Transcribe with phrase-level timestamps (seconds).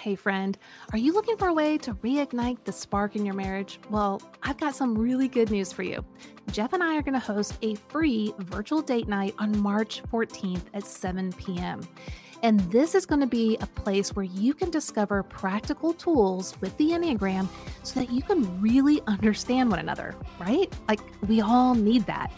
[0.00, 0.56] Hey, friend,
[0.92, 3.78] are you looking for a way to reignite the spark in your marriage?
[3.90, 6.02] Well, I've got some really good news for you.
[6.52, 10.62] Jeff and I are going to host a free virtual date night on March 14th
[10.72, 11.86] at 7 p.m.
[12.42, 16.74] And this is going to be a place where you can discover practical tools with
[16.78, 17.46] the Enneagram
[17.82, 20.72] so that you can really understand one another, right?
[20.88, 22.32] Like, we all need that.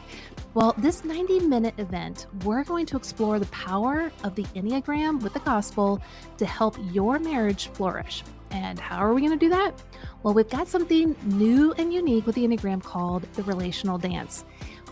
[0.54, 5.32] Well, this 90 minute event, we're going to explore the power of the Enneagram with
[5.32, 6.02] the gospel
[6.36, 8.22] to help your marriage flourish.
[8.50, 9.82] And how are we going to do that?
[10.22, 14.44] Well, we've got something new and unique with the Enneagram called the relational dance.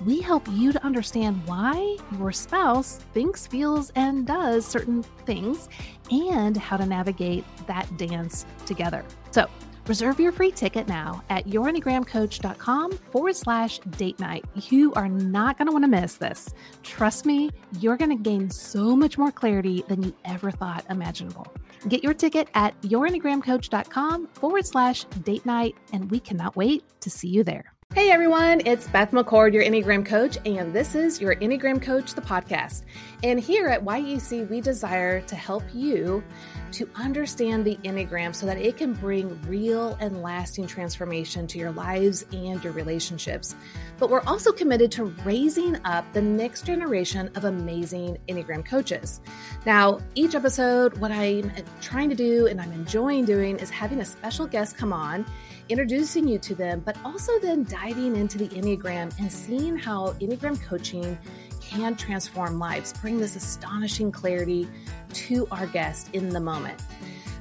[0.07, 5.69] We help you to understand why your spouse thinks, feels, and does certain things
[6.11, 9.05] and how to navigate that dance together.
[9.31, 9.47] So,
[9.91, 14.45] Reserve your free ticket now at yourenneagramcoach.com forward slash date night.
[14.71, 16.55] You are not going to want to miss this.
[16.85, 21.53] Trust me, you're going to gain so much more clarity than you ever thought imaginable.
[21.89, 27.27] Get your ticket at yourenneagramcoach.com forward slash date night, and we cannot wait to see
[27.27, 27.75] you there.
[27.93, 32.21] Hey everyone, it's Beth McCord, your Enneagram coach, and this is your Enneagram Coach, the
[32.21, 32.85] podcast.
[33.25, 36.23] And here at YEC, we desire to help you
[36.71, 41.73] to understand the Enneagram so that it can bring real and lasting transformation to your
[41.73, 43.57] lives and your relationships.
[43.99, 49.21] But we're also committed to raising up the next generation of amazing Enneagram coaches.
[49.67, 54.05] Now, each episode, what I'm trying to do and I'm enjoying doing is having a
[54.05, 55.27] special guest come on
[55.71, 60.61] introducing you to them, but also then diving into the Enneagram and seeing how Enneagram
[60.63, 61.17] coaching
[61.61, 64.69] can transform lives, bring this astonishing clarity
[65.13, 66.81] to our guest in the moment.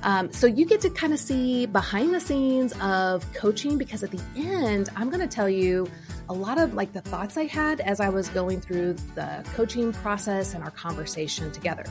[0.03, 4.11] Um, so you get to kind of see behind the scenes of coaching because at
[4.11, 5.89] the end, I'm going to tell you
[6.29, 9.91] a lot of like the thoughts I had as I was going through the coaching
[9.91, 11.83] process and our conversation together.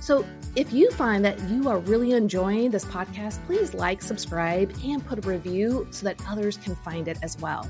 [0.00, 0.24] So
[0.56, 5.24] if you find that you are really enjoying this podcast, please like, subscribe, and put
[5.24, 7.68] a review so that others can find it as well.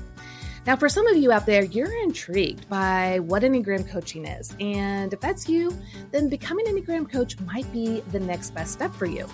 [0.67, 4.55] Now, for some of you out there, you're intrigued by what Enneagram coaching is.
[4.59, 5.75] And if that's you,
[6.11, 9.27] then becoming an Enneagram coach might be the next best step for you.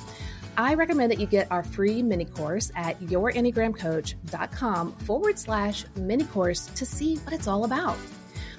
[0.58, 6.66] I recommend that you get our free mini course at yourenneagramcoach.com forward slash mini course
[6.66, 7.98] to see what it's all about.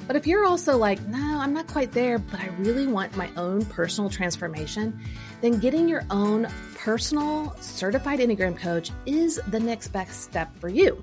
[0.07, 3.29] But if you're also like, no, I'm not quite there, but I really want my
[3.37, 4.99] own personal transformation,
[5.41, 11.03] then getting your own personal certified Enneagram coach is the next best step for you.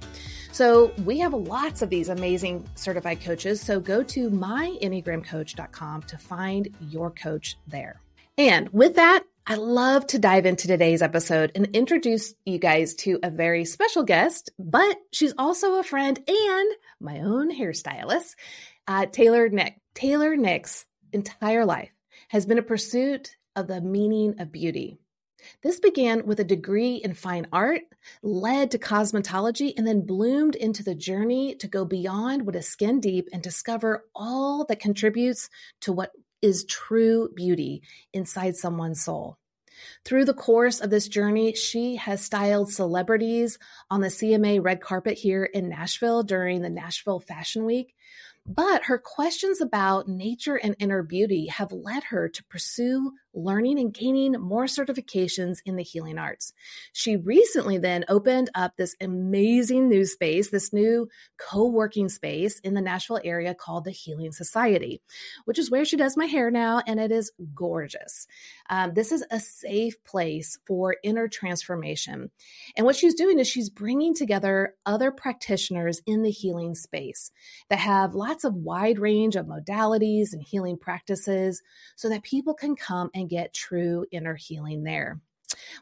[0.53, 3.59] So we have lots of these amazing certified coaches.
[3.59, 7.99] So go to myenneagramcoach.com to find your coach there.
[8.37, 13.19] And with that, I love to dive into today's episode and introduce you guys to
[13.21, 18.33] a very special guest, but she's also a friend and my own hairstylist,
[18.87, 19.75] uh, Taylor Nick.
[19.93, 21.91] Taylor Nick's entire life
[22.29, 24.97] has been a pursuit of the meaning of beauty.
[25.61, 27.83] This began with a degree in fine art,
[28.23, 32.99] led to cosmetology, and then bloomed into the journey to go beyond what is skin
[32.99, 35.51] deep and discover all that contributes
[35.81, 36.09] to what
[36.41, 37.81] is true beauty
[38.13, 39.37] inside someone's soul.
[40.03, 43.59] Through the course of this journey, she has styled celebrities
[43.89, 47.93] on the CMA red carpet here in Nashville during the Nashville Fashion Week.
[48.47, 53.93] But her questions about nature and inner beauty have led her to pursue learning and
[53.93, 56.53] gaining more certifications in the healing arts.
[56.93, 61.07] She recently then opened up this amazing new space, this new
[61.37, 65.01] co working space in the Nashville area called the Healing Society,
[65.45, 68.27] which is where she does my hair now, and it is gorgeous.
[68.69, 72.31] Um, this is a safe place for inner transformation.
[72.77, 77.31] And what she's doing is she's bringing together other practitioners in the healing space
[77.69, 81.61] that have lots of wide range of modalities and healing practices
[81.95, 85.19] so that people can come and and get true inner healing there.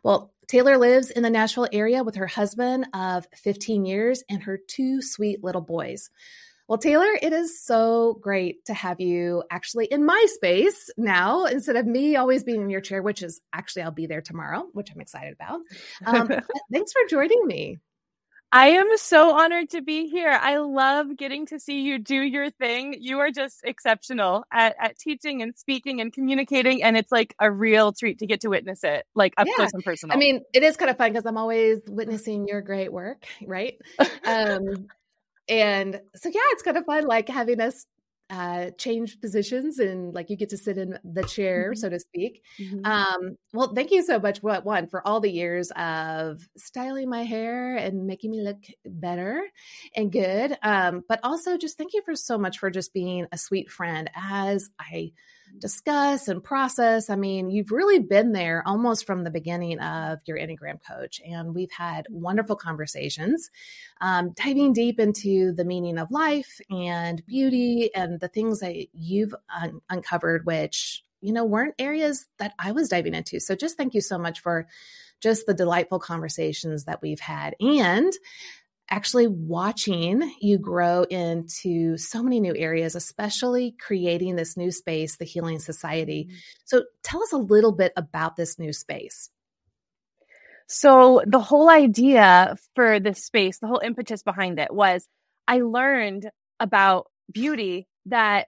[0.04, 4.58] Well, Taylor lives in the Nashville area with her husband of 15 years and her
[4.68, 6.10] two sweet little boys.
[6.68, 11.76] Well, Taylor, it is so great to have you actually in my space now instead
[11.76, 14.90] of me always being in your chair, which is actually, I'll be there tomorrow, which
[14.94, 15.60] I'm excited about.
[16.06, 16.28] Um,
[16.72, 17.80] thanks for joining me.
[18.56, 20.30] I am so honored to be here.
[20.30, 22.96] I love getting to see you do your thing.
[23.00, 26.84] You are just exceptional at, at teaching and speaking and communicating.
[26.84, 29.56] And it's like a real treat to get to witness it, like up yeah.
[29.56, 30.16] close and personal.
[30.16, 33.76] I mean, it is kind of fun because I'm always witnessing your great work, right?
[34.24, 34.86] um,
[35.50, 37.88] and so, yeah, it's kind of fun, like having us
[38.34, 41.78] uh, change positions and like you get to sit in the chair, mm-hmm.
[41.78, 42.42] so to speak.
[42.60, 42.84] Mm-hmm.
[42.84, 47.24] Um, well, thank you so much, what one for all the years of styling my
[47.24, 49.44] hair and making me look better
[49.96, 50.58] and good.
[50.64, 54.10] Um, but also just thank you for so much for just being a sweet friend
[54.16, 55.12] as I
[55.58, 57.10] discuss and process.
[57.10, 61.54] I mean, you've really been there almost from the beginning of your Enneagram coach, and
[61.54, 63.50] we've had wonderful conversations,
[64.02, 69.36] um, diving deep into the meaning of life and beauty and the things that you've
[69.62, 73.40] un- uncovered, which you know weren't areas that I was diving into.
[73.40, 74.68] So, just thank you so much for
[75.22, 78.12] just the delightful conversations that we've had and
[78.90, 85.26] actually watching you grow into so many new areas, especially creating this new space, the
[85.26, 86.26] Healing Society.
[86.26, 86.38] Mm-hmm.
[86.66, 89.30] So, tell us a little bit about this new space.
[90.68, 95.08] So, the whole idea for this space, the whole impetus behind it was
[95.48, 98.48] I learned about beauty that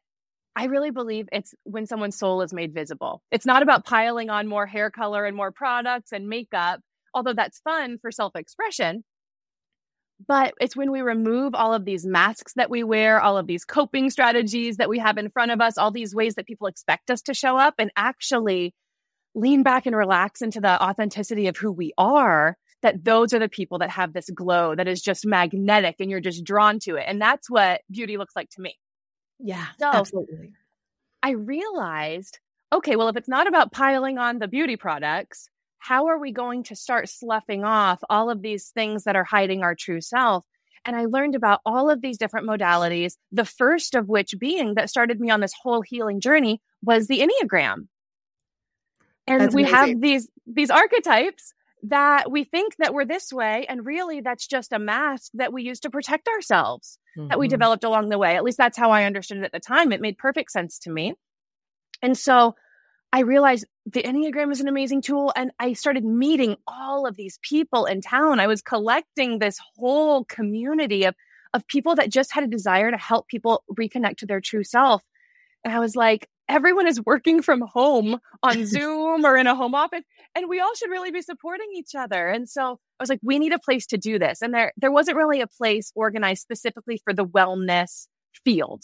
[0.56, 3.22] I really believe it's when someone's soul is made visible.
[3.32, 6.80] It's not about piling on more hair color and more products and makeup,
[7.14, 9.04] although that's fun for self expression.
[10.28, 13.66] But it's when we remove all of these masks that we wear, all of these
[13.66, 17.12] coping strategies that we have in front of us, all these ways that people expect
[17.12, 18.74] us to show up, and actually
[19.36, 23.50] lean back and relax into the authenticity of who we are, that those are the
[23.50, 27.04] people that have this glow that is just magnetic and you're just drawn to it.
[27.08, 28.78] And that's what beauty looks like to me.
[29.40, 30.54] Yeah, so absolutely.
[31.22, 32.40] I realized,
[32.72, 35.50] okay, well, if it's not about piling on the beauty products,
[35.88, 39.62] how are we going to start sloughing off all of these things that are hiding
[39.62, 40.44] our true self?
[40.84, 43.14] And I learned about all of these different modalities.
[43.32, 47.20] The first of which being that started me on this whole healing journey was the
[47.20, 47.88] Enneagram.
[49.28, 49.76] And That's we amazing.
[49.76, 51.54] have these these archetypes
[51.84, 55.64] that we think that we're this way and really that's just a mask that we
[55.64, 57.30] use to protect ourselves mm-hmm.
[57.30, 57.52] that we mm-hmm.
[57.52, 60.02] developed along the way at least that's how i understood it at the time it
[60.02, 61.14] made perfect sense to me
[62.02, 62.56] and so
[63.14, 67.40] i realized the enneagram is an amazing tool and i started meeting all of these
[67.42, 71.16] people in town i was collecting this whole community of
[71.54, 75.02] of people that just had a desire to help people reconnect to their true self
[75.64, 79.76] and i was like everyone is working from home on Zoom or in a home
[79.76, 80.04] office
[80.36, 82.28] and we all should really be supporting each other.
[82.28, 84.42] And so I was like we need a place to do this.
[84.42, 88.08] And there there wasn't really a place organized specifically for the wellness
[88.44, 88.84] field.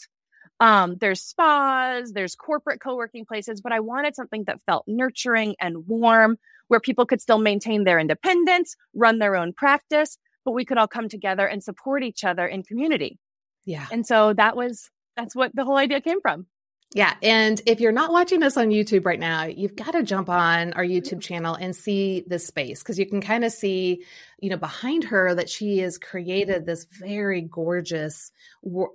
[0.62, 5.88] Um, there's spas, there's corporate co-working places, but I wanted something that felt nurturing and
[5.88, 6.38] warm
[6.68, 10.86] where people could still maintain their independence, run their own practice, but we could all
[10.86, 13.18] come together and support each other in community.
[13.64, 13.86] Yeah.
[13.90, 16.46] And so that was that's what the whole idea came from.
[16.94, 17.14] Yeah.
[17.22, 20.74] And if you're not watching us on YouTube right now, you've got to jump on
[20.74, 24.04] our YouTube channel and see this space because you can kind of see,
[24.40, 28.30] you know, behind her that she has created this very gorgeous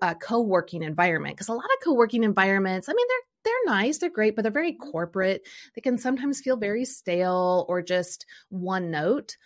[0.03, 1.35] uh, co working environment.
[1.35, 4.44] Because a lot of co working environments, I mean, they're they're nice, they're great, but
[4.44, 5.47] they're very corporate.
[5.73, 9.38] They can sometimes feel very stale or just one note.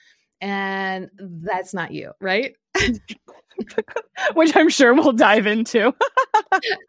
[0.42, 2.56] And that's not you, right?
[4.34, 5.94] which I'm sure we'll dive into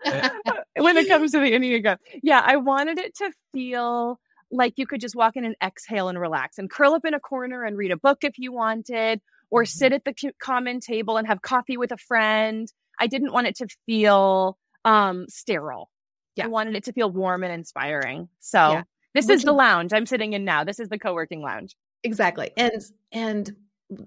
[0.76, 1.98] when it comes to the Enneagram.
[2.22, 4.18] Yeah, I wanted it to feel
[4.50, 7.20] like you could just walk in and exhale and relax and curl up in a
[7.20, 9.20] corner and read a book if you wanted,
[9.50, 9.68] or mm-hmm.
[9.68, 12.72] sit at the common table and have coffee with a friend.
[13.00, 15.90] I didn't want it to feel um, sterile.
[16.36, 16.44] Yeah.
[16.44, 18.28] I wanted it to feel warm and inspiring.
[18.40, 18.82] So yeah.
[19.14, 20.64] this Which is the lounge I'm sitting in now.
[20.64, 21.76] This is the co-working lounge.
[22.04, 22.50] Exactly.
[22.56, 23.54] And and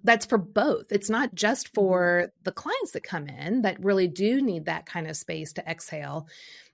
[0.03, 0.91] that's for both.
[0.91, 1.75] It's not just mm-hmm.
[1.75, 5.69] for the clients that come in that really do need that kind of space to
[5.69, 6.27] exhale,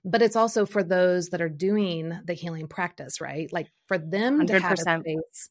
[0.04, 3.52] but it's also for those that are doing the healing practice, right?
[3.52, 4.46] Like for them 100%.
[4.46, 5.50] to have a space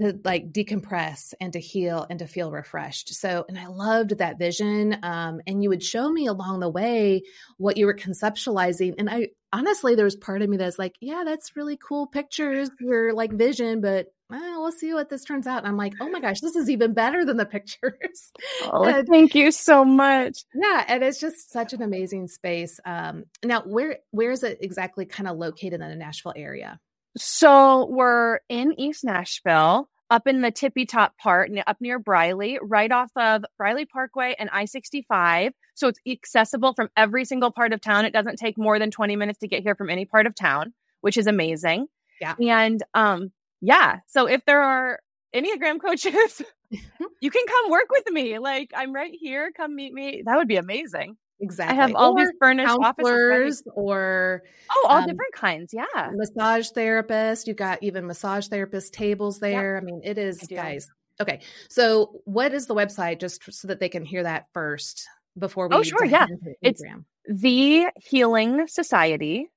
[0.00, 3.14] to like decompress and to heal and to feel refreshed.
[3.14, 4.98] So, and I loved that vision.
[5.02, 7.22] Um, and you would show me along the way
[7.56, 8.94] what you were conceptualizing.
[8.98, 12.70] And I honestly, there was part of me that's like, yeah, that's really cool pictures,
[12.80, 15.58] your like vision, but well, we'll see what this turns out.
[15.58, 18.32] And I'm like, oh my gosh, this is even better than the pictures.
[18.70, 20.44] Oh, and, thank you so much.
[20.54, 22.78] Yeah, and it's just such an amazing space.
[22.84, 26.78] Um, now, where where is it exactly kind of located in the Nashville area?
[27.16, 32.90] So we're in East Nashville, up in the tippy top part, up near Briley, right
[32.90, 35.52] off of Briley Parkway and I 65.
[35.74, 38.04] So it's accessible from every single part of town.
[38.04, 40.74] It doesn't take more than 20 minutes to get here from any part of town,
[41.00, 41.86] which is amazing.
[42.20, 42.34] Yeah.
[42.40, 44.00] And um, yeah.
[44.06, 45.00] So if there are
[45.34, 46.42] Enneagram coaches,
[47.20, 48.38] you can come work with me.
[48.38, 49.50] Like I'm right here.
[49.56, 50.22] Come meet me.
[50.24, 51.16] That would be amazing.
[51.40, 51.78] Exactly.
[51.78, 55.72] I have all or these furnished offices or oh, all um, different kinds.
[55.72, 56.10] Yeah.
[56.12, 57.46] Massage therapist.
[57.46, 59.76] You've got even massage therapist tables there.
[59.76, 60.88] I mean, it is, guys.
[61.20, 61.40] Okay.
[61.68, 65.06] So what is the website just so that they can hear that first
[65.38, 66.04] before we Oh, sure.
[66.04, 66.26] Yeah.
[66.60, 66.82] It's
[67.26, 69.48] the healing society.net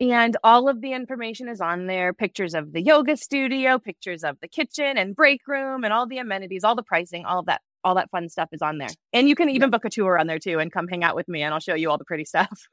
[0.00, 4.38] and all of the information is on there pictures of the yoga studio, pictures of
[4.40, 7.60] the kitchen and break room, and all the amenities, all the pricing, all of that,
[7.84, 8.88] all that fun stuff is on there.
[9.12, 11.28] And you can even book a tour on there too and come hang out with
[11.28, 12.66] me and I'll show you all the pretty stuff.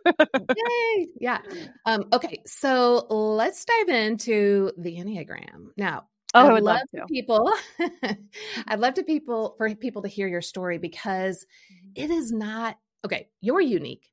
[0.55, 1.07] Yay.
[1.19, 1.39] Yeah.
[1.85, 2.41] Um, okay.
[2.45, 5.67] So let's dive into the Enneagram.
[5.77, 7.05] Now, Oh, I'd I would love, love to.
[7.13, 7.53] people
[8.67, 12.03] I'd love to people for people to hear your story because Mm-hmm.
[12.03, 14.07] it is not okay, you're unique.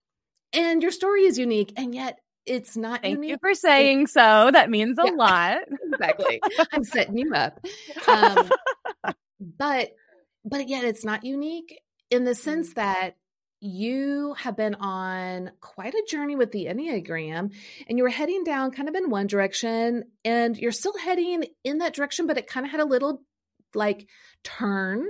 [0.52, 2.18] And your story is unique and yet
[2.50, 3.30] it's not Thank unique.
[3.30, 4.50] you for saying so.
[4.52, 5.11] That means a Yeah.
[5.16, 5.59] lot.
[5.92, 6.40] exactly.
[6.73, 7.64] I'm setting you up.
[8.09, 8.50] Um,
[9.59, 9.90] but
[10.45, 11.80] but yet it's not unique
[12.11, 13.16] in the sense that
[13.61, 17.52] you have been on quite a journey with the Enneagram
[17.88, 21.78] and you were heading down kind of in one direction and you're still heading in
[21.78, 23.23] that direction, but it kind of had a little
[23.75, 24.09] like
[24.45, 25.07] turn.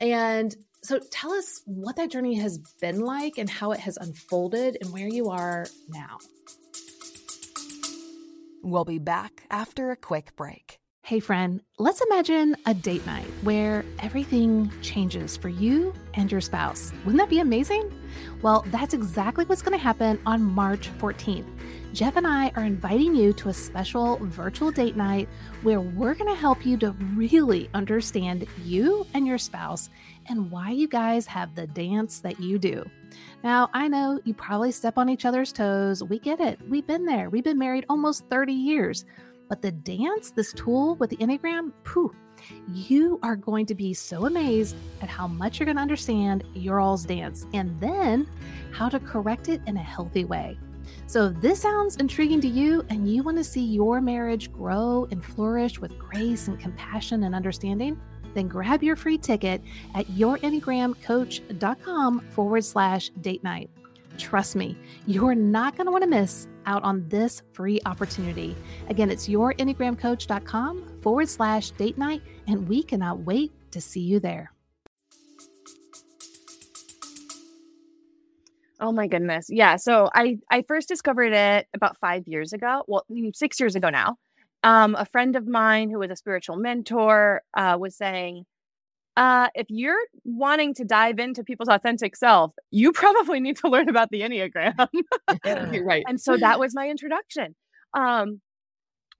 [0.00, 4.78] And so tell us what that journey has been like and how it has unfolded
[4.80, 6.18] and where you are now.
[8.64, 10.78] We'll be back after a quick break.
[11.04, 16.92] Hey, friend, let's imagine a date night where everything changes for you and your spouse.
[17.04, 17.92] Wouldn't that be amazing?
[18.40, 21.48] Well, that's exactly what's going to happen on March 14th.
[21.92, 25.28] Jeff and I are inviting you to a special virtual date night
[25.62, 29.90] where we're going to help you to really understand you and your spouse
[30.28, 32.84] and why you guys have the dance that you do.
[33.44, 36.02] Now, I know you probably step on each other's toes.
[36.02, 36.58] We get it.
[36.68, 37.30] We've been there.
[37.30, 39.04] We've been married almost 30 years.
[39.48, 42.14] But the dance, this tool with the Enneagram, pooh,
[42.72, 46.80] you are going to be so amazed at how much you're going to understand your
[46.80, 48.28] all's dance and then
[48.72, 50.56] how to correct it in a healthy way.
[51.06, 55.06] So, if this sounds intriguing to you and you want to see your marriage grow
[55.10, 58.00] and flourish with grace and compassion and understanding,
[58.34, 59.62] then grab your free ticket
[59.94, 63.68] at yourenneagramcoach.com forward slash date night.
[64.18, 68.54] Trust me, you're not going to want to miss out on this free opportunity.
[68.88, 74.52] Again, it's yourenneagramcoach.com forward slash date night, and we cannot wait to see you there.
[78.80, 79.46] Oh my goodness.
[79.48, 79.76] Yeah.
[79.76, 82.82] So I I first discovered it about five years ago.
[82.88, 84.16] Well, mm, six years ago now.
[84.64, 88.44] Um, a friend of mine who was a spiritual mentor uh, was saying,
[89.16, 93.88] uh, if you're wanting to dive into people's authentic self, you probably need to learn
[93.88, 94.88] about the Enneagram.
[95.74, 96.04] You're right.
[96.06, 97.54] and so that was my introduction.
[97.94, 98.40] Um,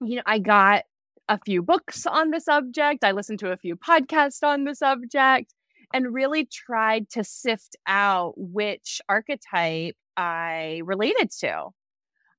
[0.01, 0.83] you know, I got
[1.29, 3.03] a few books on the subject.
[3.03, 5.53] I listened to a few podcasts on the subject
[5.93, 11.67] and really tried to sift out which archetype I related to.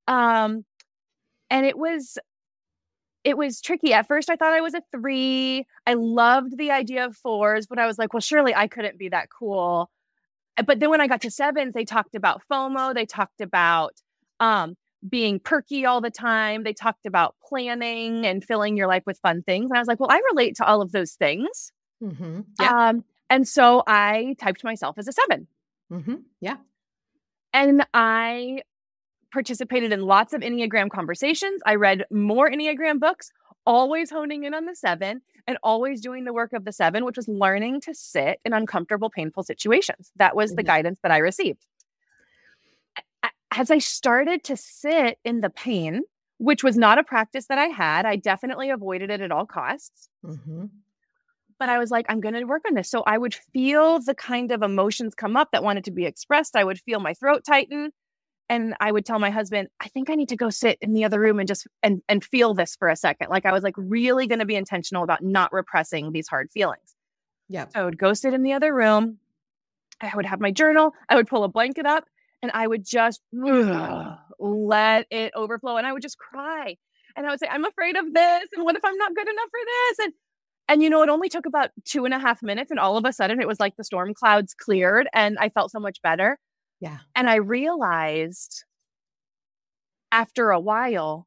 [0.09, 0.65] Um,
[1.51, 2.19] and it was
[3.25, 3.93] it was tricky.
[3.93, 5.67] At first I thought I was a 3.
[5.87, 9.09] I loved the idea of 4s, but I was like, well surely I couldn't be
[9.09, 9.91] that cool.
[10.65, 13.95] But then when I got to 7s, they talked about FOMO, they talked about
[14.41, 14.77] um
[15.09, 16.63] being perky all the time.
[16.63, 19.71] They talked about planning and filling your life with fun things.
[19.71, 21.73] And I was like, well, I relate to all of those things.
[22.03, 22.41] Mm-hmm.
[22.65, 25.47] Um, and so I typed myself as a seven.
[25.93, 26.15] Mm-hmm.
[26.41, 26.57] Yeah.
[27.53, 28.63] And I
[29.35, 31.61] participated in lots of Enneagram conversations.
[31.67, 33.31] I read more Enneagram books,
[33.67, 37.17] always honing in on the seven and always doing the work of the seven, which
[37.17, 40.13] was learning to sit in uncomfortable, painful situations.
[40.17, 40.67] That was the Mhm.
[40.67, 41.67] guidance that I received.
[43.51, 46.03] As I started to sit in the pain,
[46.39, 50.09] which was not a practice that I had, I definitely avoided it at all costs.
[50.25, 50.67] Mm-hmm.
[51.61, 52.91] but I was like, I'm going to work on this.
[52.91, 56.57] So I would feel the kind of emotions come up that wanted to be expressed.
[56.57, 57.93] I would feel my throat tighten.
[58.49, 61.05] And I would tell my husband, I think I need to go sit in the
[61.05, 63.31] other room and just and and feel this for a second.
[63.31, 66.95] Like I was like really going to be intentional about not repressing these hard feelings.
[67.49, 67.67] Yeah.
[67.69, 69.19] So I would go sit in the other room.
[70.01, 70.93] I would have my journal.
[71.09, 72.05] I would pull a blanket up
[72.43, 75.77] and I would just ugh, let it overflow.
[75.77, 76.77] And I would just cry.
[77.17, 78.49] And I would say, I'm afraid of this.
[78.55, 79.99] And what if I'm not good enough for this?
[80.01, 80.13] And
[80.67, 82.71] and you know, it only took about two and a half minutes.
[82.71, 85.71] And all of a sudden it was like the storm clouds cleared and I felt
[85.71, 86.39] so much better.
[86.85, 86.99] Yeah.
[87.15, 88.65] And I realized
[90.13, 91.27] after a while,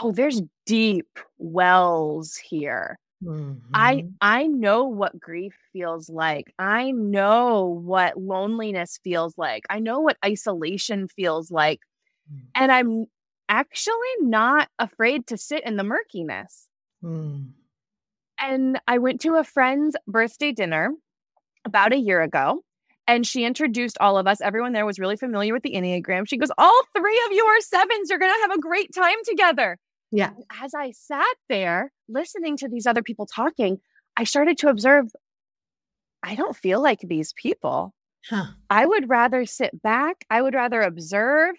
[0.00, 2.98] oh, there's deep wells here.
[3.74, 4.08] I Mm-hmm.
[4.20, 6.52] I know what grief feels like.
[6.58, 9.64] I know what loneliness feels like.
[9.70, 11.80] I know what isolation feels like.
[12.32, 12.40] Mm.
[12.54, 13.06] And I'm
[13.48, 16.66] actually not afraid to sit in the murkiness.
[17.04, 17.50] Mm.
[18.40, 20.92] And I went to a friend's birthday dinner
[21.64, 22.64] about a year ago.
[23.06, 24.40] And she introduced all of us.
[24.40, 26.28] Everyone there was really familiar with the Enneagram.
[26.28, 28.10] She goes, All three of you are sevens.
[28.10, 29.78] You're going to have a great time together.
[30.12, 30.30] Yeah.
[30.62, 33.78] As I sat there listening to these other people talking,
[34.16, 35.06] I started to observe
[36.22, 37.94] I don't feel like these people.
[38.28, 38.46] Huh.
[38.68, 40.24] I would rather sit back.
[40.28, 41.56] I would rather observe.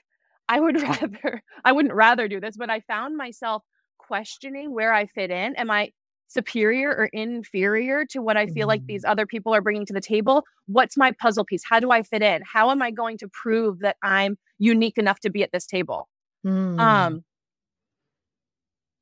[0.48, 3.64] I would rather, I wouldn't rather do this, but I found myself
[3.98, 5.56] questioning where I fit in.
[5.56, 5.92] Am I
[6.32, 10.00] superior or inferior to what I feel like these other people are bringing to the
[10.00, 10.46] table.
[10.68, 11.64] What's my puzzle piece?
[11.68, 12.42] How do I fit in?
[12.46, 16.08] How am I going to prove that I'm unique enough to be at this table?
[16.46, 16.80] Mm.
[16.80, 17.24] Um,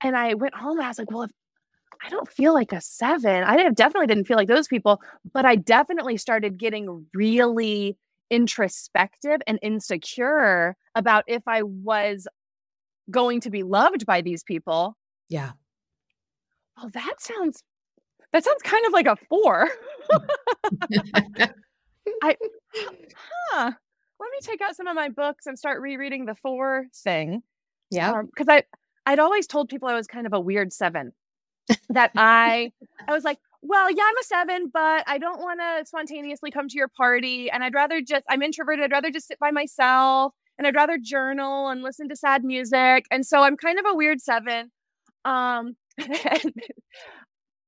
[0.02, 1.32] and I went home and I was like, well, if
[2.04, 5.00] I don't feel like a seven, I definitely didn't feel like those people,
[5.32, 7.98] but I definitely started getting really
[8.32, 12.28] introspective and insecure about if I was
[13.12, 14.96] going to be loved by these people.
[15.30, 15.52] yeah.
[16.82, 17.64] Oh, that sounds
[18.32, 19.70] that sounds kind of like a four.
[22.24, 22.36] I
[23.52, 23.72] huh.
[24.20, 27.42] Let me take out some of my books and start rereading the four thing.
[27.90, 28.22] yeah.
[28.24, 28.64] because I
[29.06, 31.14] I'd always told people I was kind of a weird seven.
[31.90, 32.72] that I
[33.08, 36.68] I was like, well, yeah, I'm a seven, but I don't want to spontaneously come
[36.68, 38.86] to your party, and I'd rather just I'm introverted.
[38.86, 43.06] I'd rather just sit by myself, and I'd rather journal and listen to sad music,
[43.12, 44.72] and so I'm kind of a weird seven.
[45.26, 45.76] Um,
[46.44, 46.54] and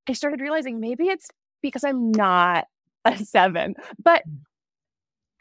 [0.07, 1.29] I started realizing maybe it's
[1.61, 2.65] because I'm not
[3.05, 4.23] a seven, but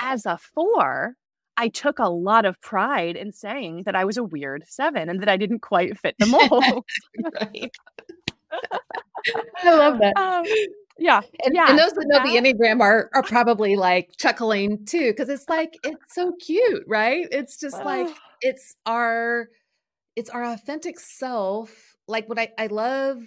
[0.00, 1.14] as a four,
[1.56, 5.20] I took a lot of pride in saying that I was a weird seven and
[5.20, 6.84] that I didn't quite fit the mold.
[9.64, 10.16] I love that.
[10.16, 10.44] um,
[10.98, 11.66] yeah, And, yeah.
[11.70, 15.48] and those that know the that- Enneagram are are probably like chuckling too, because it's
[15.48, 17.26] like it's so cute, right?
[17.30, 18.08] It's just like
[18.42, 19.48] it's our
[20.16, 21.89] it's our authentic self.
[22.08, 23.18] Like what I, I love,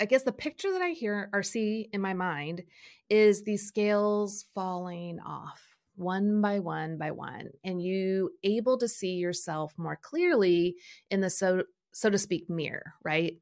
[0.00, 2.62] I guess the picture that I hear or see in my mind
[3.10, 5.60] is these scales falling off
[5.96, 10.76] one by one by one, and you able to see yourself more clearly
[11.10, 13.38] in the so so to speak mirror, right?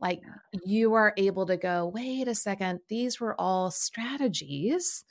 [0.00, 0.20] Like
[0.64, 5.04] you are able to go, wait a second, these were all strategies.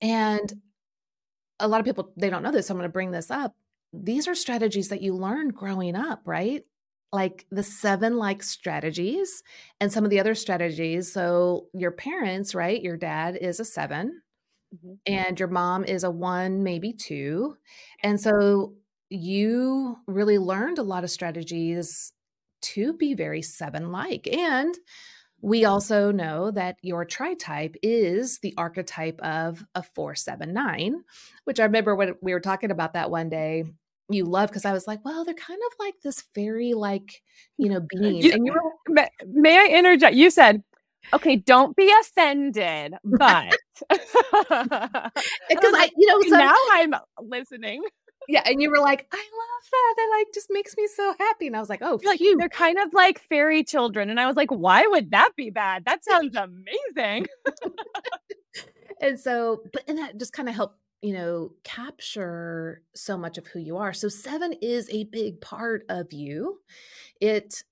[0.00, 0.58] And mm-hmm.
[1.60, 2.66] a lot of people, they don't know this.
[2.66, 3.54] So I'm going to bring this up.
[3.92, 6.64] These are strategies that you learned growing up, right?
[7.12, 9.42] Like the seven like strategies
[9.80, 11.12] and some of the other strategies.
[11.12, 12.80] So your parents, right?
[12.80, 14.22] Your dad is a seven
[14.72, 15.00] Mhm.
[15.06, 17.56] and your mom is a one, maybe two.
[18.02, 18.76] And so
[19.08, 22.12] you really learned a lot of strategies
[22.62, 24.28] to be very seven like.
[24.28, 24.76] And
[25.42, 31.04] we also know that your tri type is the archetype of a 479,
[31.44, 33.64] which I remember when we were talking about that one day.
[34.10, 37.22] You love because I was like, well, they're kind of like this fairy like,
[37.58, 38.16] you know, uh, being.
[38.16, 40.14] You- and you were May, may I interject?
[40.16, 40.62] You said,
[41.12, 43.56] okay, don't be offended, but
[43.90, 45.10] uh,
[45.48, 47.82] because I, you know, some- now I'm listening.
[48.28, 49.94] yeah, and you were like, I love that.
[49.96, 51.46] That like just makes me so happy.
[51.46, 54.36] And I was like, oh, like they're kind of like fairy children, and I was
[54.36, 55.84] like, why would that be bad?
[55.86, 57.26] That sounds amazing.
[59.00, 63.46] and so but and that just kind of helped you know capture so much of
[63.46, 63.92] who you are.
[63.92, 66.58] So seven is a big part of you.
[67.20, 67.62] It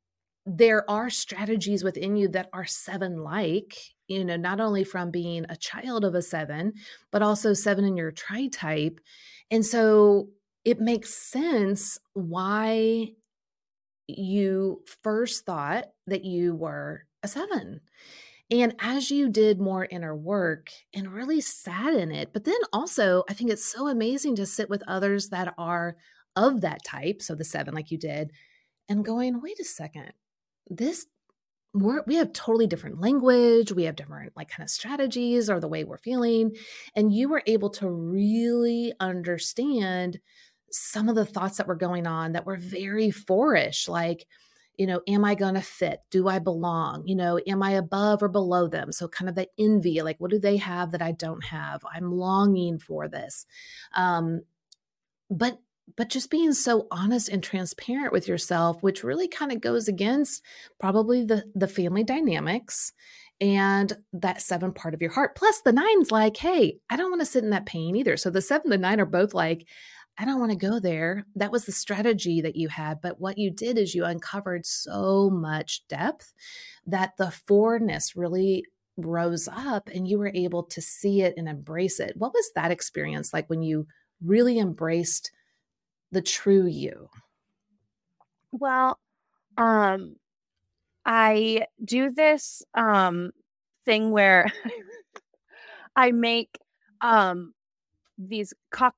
[0.47, 5.45] there are strategies within you that are seven like you know not only from being
[5.49, 6.73] a child of a seven
[7.13, 8.99] but also seven in your tri type
[9.51, 10.29] and so
[10.65, 13.09] it makes sense why
[14.07, 17.81] you first thought that you were a seven
[18.51, 23.25] and as you did more inner work and really sat in it, but then also,
[23.29, 25.97] I think it's so amazing to sit with others that are
[26.35, 27.21] of that type.
[27.21, 28.31] So the seven, like you did,
[28.89, 30.13] and going, wait a second,
[30.71, 31.07] this,
[31.75, 33.73] we're, we have totally different language.
[33.73, 36.57] We have different, like, kind of strategies or the way we're feeling.
[36.97, 40.19] And you were able to really understand
[40.71, 44.27] some of the thoughts that were going on that were very fourish, like,
[44.79, 46.01] you know, am I going to fit?
[46.11, 47.03] Do I belong?
[47.07, 48.93] You know, am I above or below them?
[48.93, 51.83] So, kind of that envy, like, what do they have that I don't have?
[51.93, 53.45] I'm longing for this.
[53.95, 54.43] Um,
[55.29, 55.59] but,
[55.97, 60.43] but just being so honest and transparent with yourself, which really kind of goes against
[60.79, 62.93] probably the the family dynamics
[63.41, 65.37] and that seven part of your heart.
[65.37, 68.17] Plus, the nine's like, hey, I don't want to sit in that pain either.
[68.17, 69.67] So the seven, the nine are both like,
[70.19, 71.25] I don't want to go there.
[71.37, 73.01] That was the strategy that you had.
[73.01, 76.33] But what you did is you uncovered so much depth
[76.87, 78.65] that the fourness really
[78.97, 82.17] rose up and you were able to see it and embrace it.
[82.17, 83.87] What was that experience like when you
[84.21, 85.31] really embraced
[86.11, 87.09] the true you?
[88.51, 88.99] Well,
[89.57, 90.17] um,
[91.05, 93.31] I do this um
[93.85, 94.53] thing where
[95.97, 96.59] I make
[97.01, 97.55] um
[98.19, 98.95] these cock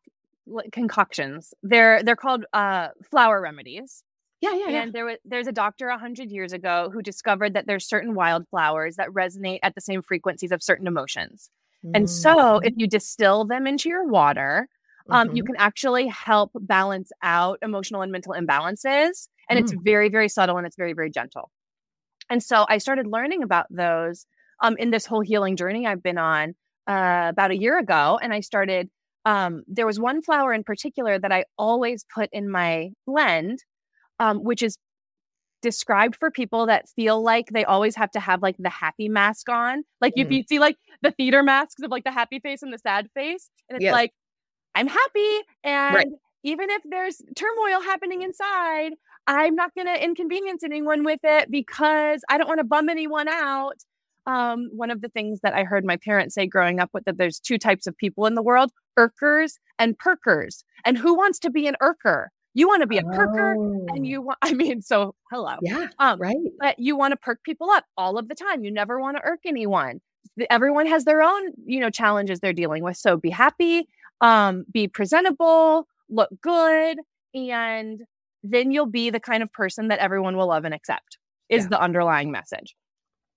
[0.72, 1.54] concoctions.
[1.62, 4.02] They're they're called uh flower remedies.
[4.40, 4.84] Yeah, yeah, yeah.
[4.84, 8.14] And there was there's a doctor a hundred years ago who discovered that there's certain
[8.14, 11.50] wildflowers that resonate at the same frequencies of certain emotions.
[11.94, 14.68] And so if you distill them into your water,
[15.10, 15.44] um, you Mhm.
[15.44, 19.28] can actually help balance out emotional and mental imbalances.
[19.48, 19.78] And it's Mm.
[19.82, 21.50] very, very subtle and it's very, very gentle.
[22.30, 24.26] And so I started learning about those
[24.62, 26.54] um, in this whole healing journey I've been on
[26.88, 28.18] uh, about a year ago.
[28.22, 28.90] And I started,
[29.24, 33.64] um, there was one flower in particular that I always put in my blend,
[34.18, 34.76] um, which is
[35.62, 39.48] described for people that feel like they always have to have like the happy mask
[39.48, 39.82] on.
[40.00, 40.22] Like mm.
[40.24, 43.08] if you see like the theater masks of like the happy face and the sad
[43.14, 43.92] face, and it's yes.
[43.92, 44.12] like,
[44.74, 45.38] I'm happy.
[45.64, 46.06] And right.
[46.44, 48.92] even if there's turmoil happening inside,
[49.26, 53.28] I'm not going to inconvenience anyone with it because I don't want to bum anyone
[53.28, 53.76] out.
[54.26, 57.18] Um, one of the things that I heard my parents say growing up with that
[57.18, 60.64] there's two types of people in the world, irkers and perkers.
[60.84, 62.26] And who wants to be an irker?
[62.54, 63.86] You want to be a perker oh.
[63.90, 65.56] and you want, I mean, so hello.
[65.62, 65.88] Yeah.
[65.98, 66.36] Um, right.
[66.58, 68.64] But you want to perk people up all of the time.
[68.64, 70.00] You never want to irk anyone.
[70.48, 72.96] Everyone has their own, you know, challenges they're dealing with.
[72.96, 73.88] So be happy,
[74.20, 76.98] um, be presentable, look good,
[77.34, 78.00] and
[78.42, 81.68] then you'll be the kind of person that everyone will love and accept, is yeah.
[81.68, 82.74] the underlying message.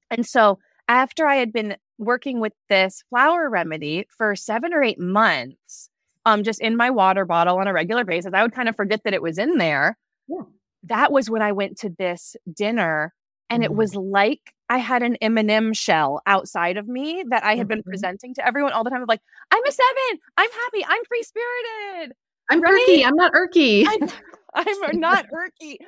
[0.09, 4.99] And so after I had been working with this flower remedy for seven or eight
[4.99, 5.89] months,
[6.25, 8.33] um, just in my water bottle on a regular basis.
[8.33, 9.97] I would kind of forget that it was in there.
[10.27, 10.43] Yeah.
[10.83, 13.13] That was when I went to this dinner
[13.49, 13.65] and mm.
[13.65, 17.79] it was like I had an M&M shell outside of me that I had been
[17.79, 17.89] mm-hmm.
[17.89, 21.23] presenting to everyone all the time of like, I'm a seven, I'm happy, I'm free
[21.23, 22.15] spirited.
[22.49, 22.85] I'm right?
[22.89, 23.85] irky, I'm not irky.
[23.87, 24.09] I'm,
[24.55, 25.77] I'm not irky.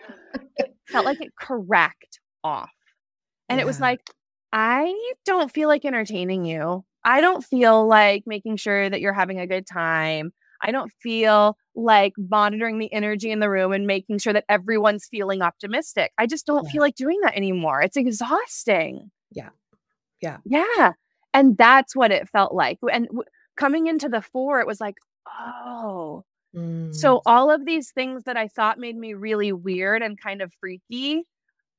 [0.58, 2.70] It felt like it cracked off.
[3.50, 3.64] And yeah.
[3.64, 4.00] it was like,
[4.58, 6.86] I don't feel like entertaining you.
[7.04, 10.32] I don't feel like making sure that you're having a good time.
[10.62, 15.08] I don't feel like monitoring the energy in the room and making sure that everyone's
[15.12, 16.14] feeling optimistic.
[16.18, 16.72] I just don't yeah.
[16.72, 17.82] feel like doing that anymore.
[17.82, 19.12] It's exhausting.
[19.30, 19.50] Yeah.
[20.22, 20.38] Yeah.
[20.46, 20.94] Yeah.
[21.34, 22.80] And that's what it felt like.
[22.90, 23.24] And w-
[23.58, 24.96] coming into the four, it was like,
[25.28, 26.24] oh.
[26.56, 26.96] Mm.
[26.96, 30.54] So all of these things that I thought made me really weird and kind of
[30.62, 31.24] freaky,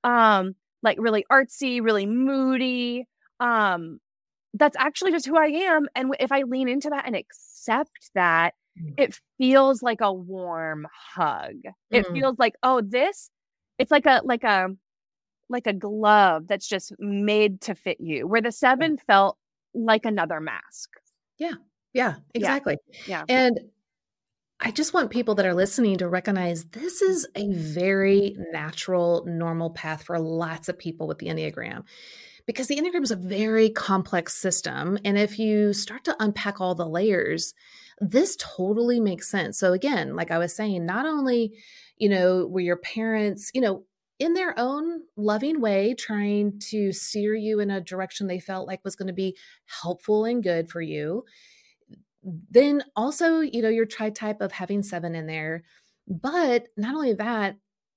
[0.05, 0.55] um,
[0.87, 3.07] like really artsy, really moody,
[3.41, 3.99] um,
[4.55, 5.87] that's actually just who I am.
[5.95, 8.95] And if I lean into that and accept that, mm.
[8.97, 11.57] it feels like a warm hug.
[11.91, 12.13] It mm.
[12.15, 13.31] feels like, oh, this,
[13.79, 14.69] it's like a, like a,
[15.51, 19.37] like a glove that's just made to fit you, where the seven felt
[19.75, 20.89] like another mask.
[21.39, 21.55] Yeah.
[21.93, 22.15] Yeah.
[22.33, 22.79] Exactly.
[23.07, 23.25] Yeah.
[23.29, 23.37] yeah.
[23.37, 23.61] And
[24.61, 29.71] I just want people that are listening to recognize this is a very natural, normal
[29.71, 31.85] path for lots of people with the Enneagram
[32.47, 34.99] because the Enneagram is a very complex system.
[35.05, 37.53] And if you start to unpack all the layers,
[38.01, 39.59] this totally makes sense.
[39.59, 41.53] So, again, like I was saying, not only,
[41.99, 43.85] you know, were your parents, you know,
[44.19, 48.85] in their own loving way, trying to steer you in a direction they felt like
[48.85, 49.37] was going to be
[49.83, 51.25] helpful and good for you.
[52.51, 55.63] Then also, you know, your tri type of having seven in there.
[56.09, 57.57] But not only that,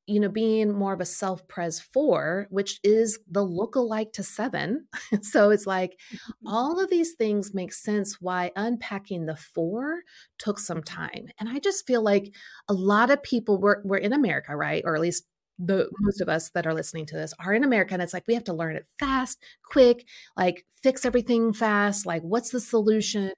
[0.10, 4.88] you know, being more of a self pres four, which is the look-alike to seven.
[5.22, 6.48] so it's like mm-hmm.
[6.48, 10.02] all of these things make sense why unpacking the four
[10.40, 11.28] took some time.
[11.40, 12.34] And I just feel like
[12.68, 14.82] a lot of people were, we're in America, right?
[14.84, 15.26] Or at least
[15.60, 17.94] the most of us that are listening to this are in America.
[17.94, 22.06] And it's like we have to learn it fast, quick, like fix everything fast.
[22.06, 23.32] Like, what's the solution?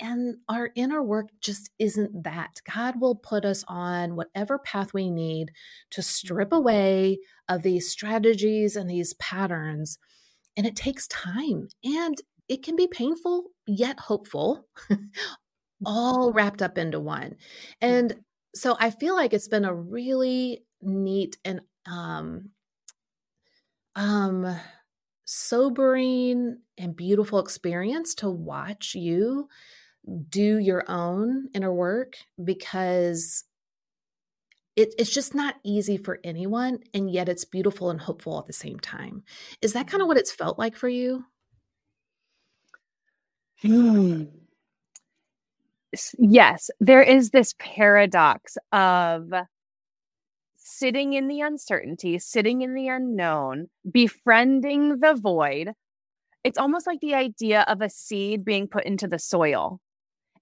[0.00, 2.60] And our inner work just isn't that.
[2.74, 5.50] God will put us on whatever path we need
[5.90, 9.98] to strip away of these strategies and these patterns.
[10.56, 12.16] And it takes time and
[12.48, 14.66] it can be painful yet hopeful,
[15.86, 17.36] all wrapped up into one.
[17.80, 18.16] And
[18.54, 22.50] so I feel like it's been a really neat and um
[23.94, 24.56] um
[25.24, 29.48] sobering and beautiful experience to watch you
[30.28, 33.44] do your own inner work because
[34.76, 38.52] it, it's just not easy for anyone and yet it's beautiful and hopeful at the
[38.52, 39.22] same time.
[39.60, 41.24] Is that kind of what it's felt like for you?
[43.62, 44.24] Hmm.
[46.18, 49.30] yes there is this paradox of
[50.56, 55.72] sitting in the uncertainty sitting in the unknown befriending the void.
[56.42, 59.78] It's almost like the idea of a seed being put into the soil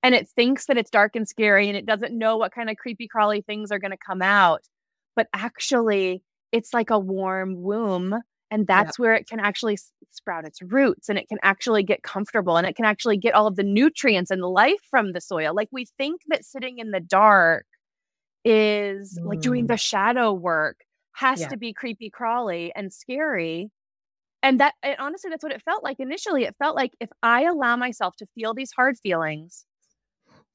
[0.02, 2.76] and it thinks that it's dark and scary and it doesn't know what kind of
[2.76, 4.62] creepy crawly things are going to come out
[5.16, 8.14] but actually it's like a warm womb
[8.50, 9.78] and that's where it can actually
[10.10, 13.46] sprout its roots and it can actually get comfortable and it can actually get all
[13.46, 17.00] of the nutrients and life from the soil like we think that sitting in the
[17.00, 17.66] dark
[18.44, 19.26] is mm.
[19.26, 19.80] like doing the mm.
[19.80, 20.78] shadow work
[21.12, 21.48] has yeah.
[21.48, 23.70] to be creepy crawly and scary
[24.42, 27.42] and that and honestly that's what it felt like initially it felt like if i
[27.42, 29.66] allow myself to feel these hard feelings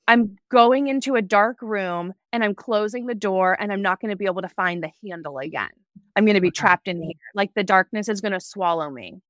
[0.08, 4.10] I'm going into a dark room and I'm closing the door and I'm not going
[4.10, 5.70] to be able to find the handle again.
[6.16, 7.14] I'm going to be trapped in here.
[7.34, 9.22] Like the darkness is going to swallow me.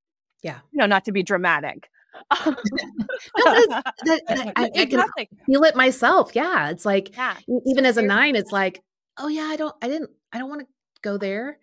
[0.42, 0.60] Yeah.
[0.72, 1.90] You know, not to be dramatic.
[2.46, 5.04] no, that, that, I, I, can
[5.46, 6.32] feel it myself.
[6.36, 6.70] Yeah.
[6.70, 7.38] It's like, yeah.
[7.66, 8.82] even as a nine, it's like,
[9.18, 10.68] oh yeah, I don't, I didn't, I don't want to
[11.02, 11.60] go there.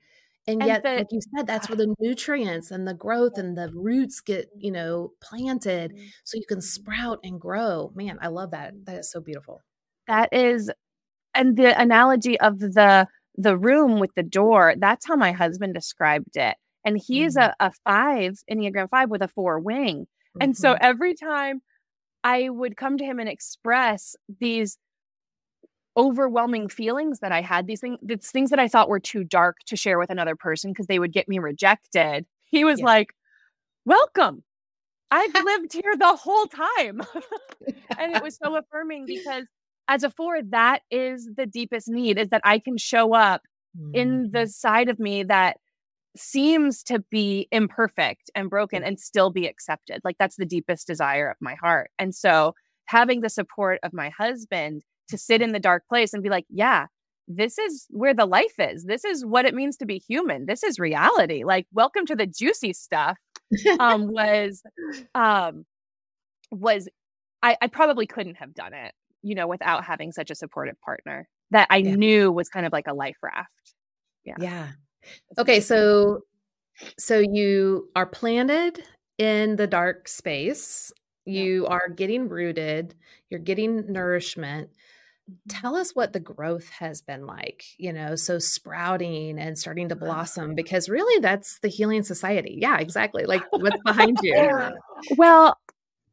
[0.47, 3.57] And, and yet, the, like you said, that's where the nutrients and the growth and
[3.57, 6.07] the roots get, you know, planted mm-hmm.
[6.25, 7.93] so you can sprout and grow.
[7.95, 8.73] Man, I love that.
[8.87, 9.63] That is so beautiful.
[10.09, 10.71] That is,
[11.35, 16.37] and the analogy of the the room with the door, that's how my husband described
[16.37, 16.57] it.
[16.85, 17.53] And he's mm-hmm.
[17.61, 20.01] a, a five, Enneagram five with a four wing.
[20.01, 20.43] Mm-hmm.
[20.43, 20.85] And so mm-hmm.
[20.85, 21.63] every time
[22.25, 24.79] I would come to him and express these
[26.01, 29.59] overwhelming feelings that I had, these things, these things that I thought were too dark
[29.67, 32.25] to share with another person because they would get me rejected.
[32.47, 32.87] He was yeah.
[32.87, 33.09] like,
[33.85, 34.43] Welcome.
[35.11, 37.03] I've lived here the whole time.
[37.99, 39.45] and it was so affirming because
[39.89, 43.43] as a four, that is the deepest need is that I can show up
[43.77, 43.95] mm-hmm.
[43.95, 45.59] in the side of me that
[46.17, 50.01] seems to be imperfect and broken and still be accepted.
[50.05, 51.91] Like that's the deepest desire of my heart.
[51.99, 52.55] And so
[52.87, 56.47] having the support of my husband to sit in the dark place and be like,
[56.49, 56.87] yeah,
[57.29, 58.85] this is where the life is.
[58.85, 60.47] This is what it means to be human.
[60.47, 61.45] This is reality.
[61.45, 63.19] Like, welcome to the juicy stuff.
[63.79, 64.63] Um, was
[65.15, 65.65] um
[66.51, 66.89] was
[67.43, 68.93] I, I probably couldn't have done it
[69.23, 71.95] you know, without having such a supportive partner that I yeah.
[71.95, 73.75] knew was kind of like a life raft.
[74.25, 74.35] Yeah.
[74.39, 74.69] Yeah.
[75.39, 75.61] Okay.
[75.61, 76.23] So,
[76.99, 78.83] so you are planted
[79.19, 80.93] in the dark space.
[81.25, 81.69] You yeah.
[81.69, 82.95] are getting rooted.
[83.29, 84.71] You're getting nourishment.
[85.29, 85.61] Mm-hmm.
[85.61, 89.97] Tell us what the growth has been like, you know, so sprouting and starting to
[89.97, 92.59] blossom, because really that's the healing society.
[92.61, 93.25] Yeah, exactly.
[93.25, 94.71] Like what's behind you?
[95.17, 95.57] well,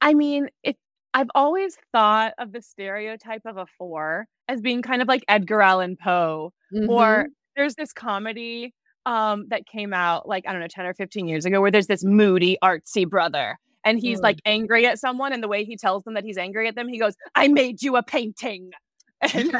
[0.01, 0.77] I mean, it
[1.13, 5.61] I've always thought of the stereotype of a four as being kind of like Edgar
[5.61, 6.89] Allan Poe, mm-hmm.
[6.89, 8.73] or there's this comedy
[9.07, 11.87] um, that came out like, I don't know, 10 or 15 years ago, where there's
[11.87, 13.57] this moody, artsy brother.
[13.83, 14.23] And he's mm.
[14.23, 15.31] like angry at someone.
[15.31, 17.81] And the way he tells them that he's angry at them, he goes, I made
[17.81, 18.71] you a painting.
[19.21, 19.51] And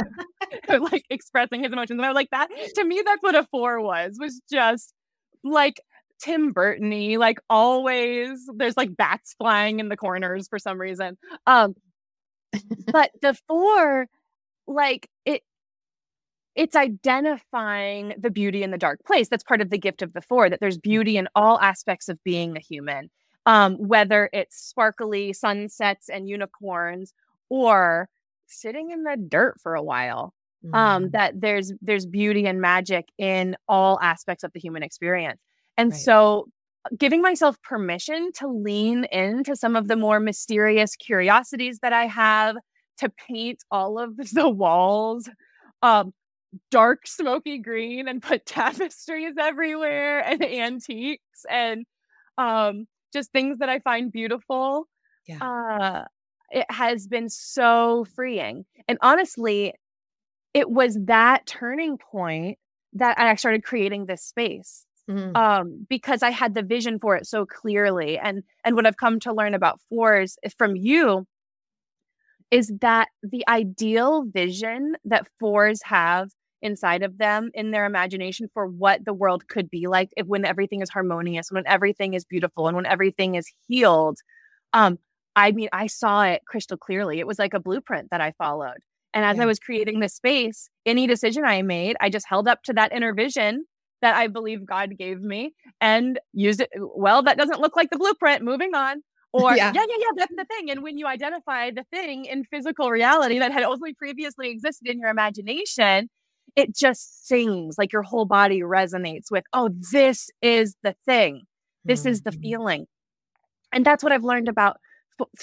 [0.92, 1.98] like expressing his emotions.
[1.98, 4.94] And I was like, that to me, that's what a four was, was just
[5.44, 5.82] like
[6.20, 8.50] Tim Burtony, like always.
[8.56, 11.18] There's like bats flying in the corners for some reason.
[11.46, 11.76] Um,
[12.92, 14.08] but the four,
[14.68, 15.44] like it,
[16.56, 19.30] it's identifying the beauty in the dark place.
[19.30, 20.50] That's part of the gift of the four.
[20.50, 23.10] That there's beauty in all aspects of being a human,
[23.46, 27.14] um, whether it's sparkly sunsets and unicorns
[27.50, 28.10] or
[28.48, 30.34] sitting in the dirt for a while.
[30.66, 30.76] Um, mm.
[30.76, 35.40] Um, that there's there's beauty and magic in all aspects of the human experience.
[35.78, 36.00] And right.
[36.00, 36.48] so
[36.98, 42.56] giving myself permission to lean into some of the more mysterious curiosities that I have,
[42.98, 45.30] to paint all of the walls
[45.82, 46.14] um,
[46.72, 51.86] dark smoky green and put tapestries everywhere and antiques and
[52.38, 54.88] um, just things that I find beautiful.
[55.28, 55.40] Yeah.
[55.42, 56.06] Uh,
[56.52, 58.66] it has been so freeing.
[58.88, 59.74] And honestly,
[60.54, 62.58] it was that turning point
[62.94, 65.38] that I started creating this space Mm-hmm.
[65.38, 68.18] Um, because I had the vision for it so clearly.
[68.18, 71.26] And and what I've come to learn about fours from you
[72.52, 76.32] is that the ideal vision that fours have
[76.62, 80.44] inside of them in their imagination for what the world could be like if when
[80.44, 84.18] everything is harmonious, when everything is beautiful, and when everything is healed.
[84.74, 85.00] Um,
[85.38, 87.20] I mean, I saw it crystal clearly.
[87.20, 88.80] It was like a blueprint that I followed.
[89.14, 89.44] And as yeah.
[89.44, 92.92] I was creating this space, any decision I made, I just held up to that
[92.92, 93.66] inner vision
[94.02, 96.70] that I believe God gave me and used it.
[96.76, 98.42] Well, that doesn't look like the blueprint.
[98.44, 99.04] Moving on.
[99.32, 99.72] Or, yeah.
[99.76, 100.72] yeah, yeah, yeah, that's the thing.
[100.72, 105.00] And when you identify the thing in physical reality that had only previously existed in
[105.00, 106.10] your imagination,
[106.56, 111.44] it just sings like your whole body resonates with, oh, this is the thing.
[111.86, 112.10] This mm-hmm.
[112.10, 112.42] is the mm-hmm.
[112.42, 112.86] feeling.
[113.72, 114.78] And that's what I've learned about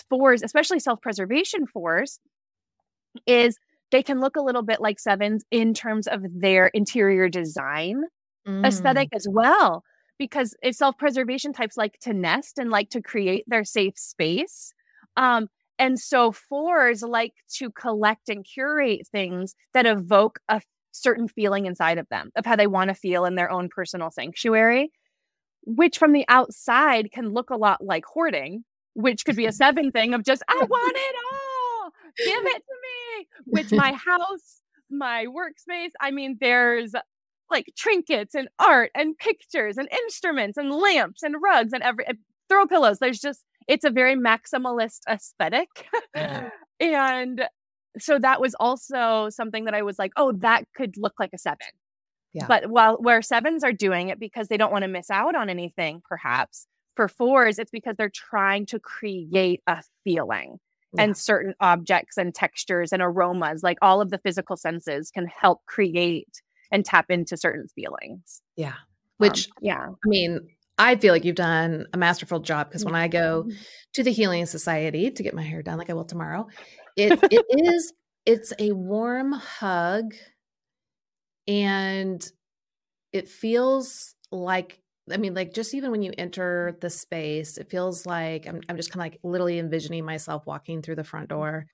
[0.09, 2.19] fours, especially self preservation fours,
[3.27, 3.59] is
[3.91, 8.03] they can look a little bit like sevens in terms of their interior design
[8.47, 8.67] mm.
[8.67, 9.85] aesthetic as well
[10.19, 14.73] because it's self-preservation types like to nest and like to create their safe space
[15.17, 20.61] um and so fours like to collect and curate things that evoke a
[20.93, 24.11] certain feeling inside of them of how they want to feel in their own personal
[24.11, 24.91] sanctuary
[25.67, 29.91] which from the outside can look a lot like hoarding which could be a seven
[29.91, 35.27] thing of just i want it all give it to me which my house my
[35.27, 36.95] workspace i mean there's
[37.51, 42.05] like trinkets and art and pictures and instruments and lamps and rugs and every
[42.49, 42.99] throw pillows.
[42.99, 45.69] There's just it's a very maximalist aesthetic.
[46.17, 46.49] Mm-hmm.
[46.81, 47.43] and
[47.99, 51.39] so that was also something that I was like, oh, that could look like a
[51.39, 51.69] seven.
[52.33, 52.47] Yeah.
[52.49, 55.49] But while where sevens are doing it because they don't want to miss out on
[55.49, 60.59] anything, perhaps for fours, it's because they're trying to create a feeling.
[60.97, 61.05] Yeah.
[61.05, 65.65] And certain objects and textures and aromas, like all of the physical senses, can help
[65.67, 68.43] create and tap into certain feelings.
[68.57, 68.69] Yeah.
[68.69, 68.75] Um,
[69.19, 69.87] Which, um, yeah.
[69.89, 70.41] I mean,
[70.79, 73.57] I feel like you've done a masterful job because when I go mm-hmm.
[73.95, 76.49] to the Healing Society to get my hair done, like I will tomorrow,
[76.97, 77.93] it it is
[78.27, 80.15] it's a warm hug,
[81.47, 82.27] and
[83.13, 88.07] it feels like I mean, like just even when you enter the space, it feels
[88.07, 91.67] like I'm I'm just kind of like literally envisioning myself walking through the front door.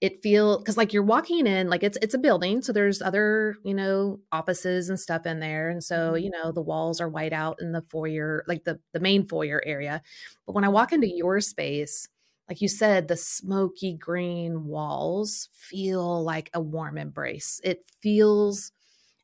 [0.00, 3.56] It feel because like you're walking in like it's it's a building so there's other
[3.64, 6.24] you know offices and stuff in there and so mm-hmm.
[6.24, 9.62] you know the walls are white out in the foyer like the the main foyer
[9.64, 10.02] area.
[10.46, 12.08] But when i walk into your space
[12.48, 17.60] like you said the smoky green walls feel like a warm embrace.
[17.64, 18.72] It feels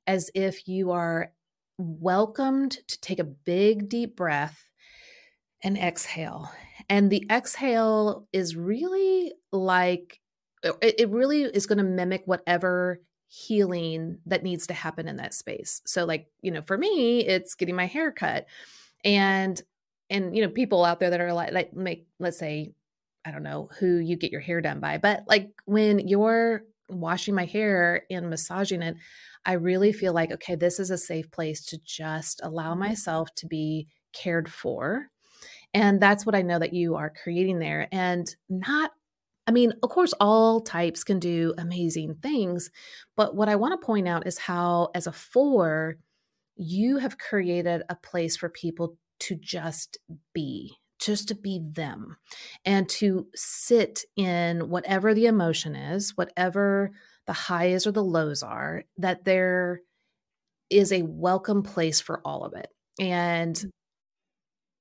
[0.06, 1.32] as if you are
[1.80, 4.68] welcomed to take a big deep breath
[5.62, 6.50] and exhale
[6.90, 10.20] and the exhale is really like
[10.82, 15.80] it, really is going to mimic whatever healing that needs to happen in that space.
[15.86, 18.46] So like, you know, for me, it's getting my hair cut.
[19.04, 19.60] And
[20.10, 22.72] and you know, people out there that are like like make let's say
[23.24, 27.34] I don't know who you get your hair done by, but like when you're washing
[27.34, 28.96] my hair and massaging it,
[29.44, 33.46] I really feel like okay, this is a safe place to just allow myself to
[33.46, 35.08] be cared for.
[35.72, 37.88] And that's what I know that you are creating there.
[37.92, 38.90] And not
[39.46, 42.70] I mean, of course, all types can do amazing things.
[43.16, 45.96] But what I want to point out is how, as a four,
[46.54, 49.98] you have created a place for people to just
[50.32, 52.16] be, just to be them,
[52.64, 56.92] and to sit in whatever the emotion is, whatever
[57.30, 59.82] the highs or the lows are, that there
[60.68, 62.66] is a welcome place for all of it.
[62.98, 63.70] And mm.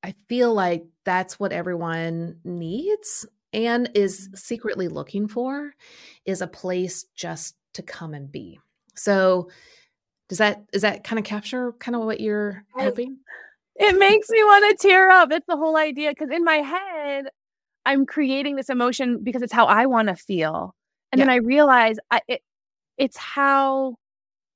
[0.02, 5.74] I feel like that's what everyone needs and is secretly looking for
[6.26, 8.60] is a place just to come and be.
[8.96, 9.52] So
[10.28, 13.20] does that is that kind of capture kind of what you're hoping?
[13.76, 15.32] It makes me want to tear up.
[15.32, 17.26] It's the whole idea because in my head
[17.86, 20.74] I'm creating this emotion because it's how I want to feel.
[21.12, 21.26] And yeah.
[21.26, 22.42] then I realize I, it,
[22.98, 23.96] it's how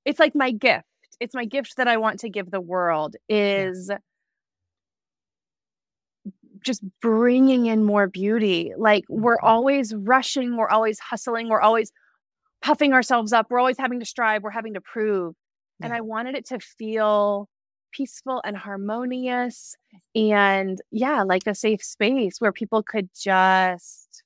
[0.06, 0.86] it's like my gift.
[1.20, 3.98] It's my gift that I want to give the world is yeah
[6.64, 8.74] just bringing in more beauty.
[8.78, 9.48] Like we're mm-hmm.
[9.48, 11.92] always rushing, we're always hustling, we're always
[12.62, 15.36] puffing ourselves up, we're always having to strive, we're having to prove.
[15.80, 15.88] Yeah.
[15.88, 17.50] And I wanted it to feel
[17.92, 19.76] peaceful and harmonious
[20.16, 24.24] and yeah, like a safe space where people could just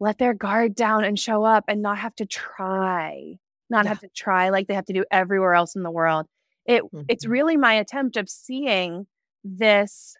[0.00, 3.88] let their guard down and show up and not have to try, not yeah.
[3.88, 6.26] have to try like they have to do everywhere else in the world.
[6.66, 7.02] It mm-hmm.
[7.08, 9.06] it's really my attempt of seeing
[9.44, 10.16] this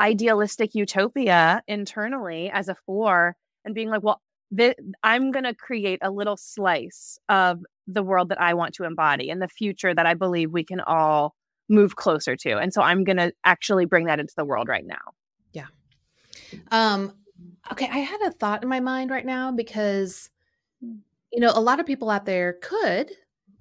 [0.00, 4.20] idealistic utopia internally as a four and being like, well,
[4.56, 8.84] th- I'm going to create a little slice of the world that I want to
[8.84, 11.34] embody and the future that I believe we can all
[11.68, 12.58] move closer to.
[12.58, 15.12] And so I'm going to actually bring that into the world right now.
[15.52, 15.66] Yeah.
[16.70, 17.12] Um
[17.72, 20.30] okay, I had a thought in my mind right now because
[20.80, 20.96] hmm.
[21.32, 23.10] you know, a lot of people out there could,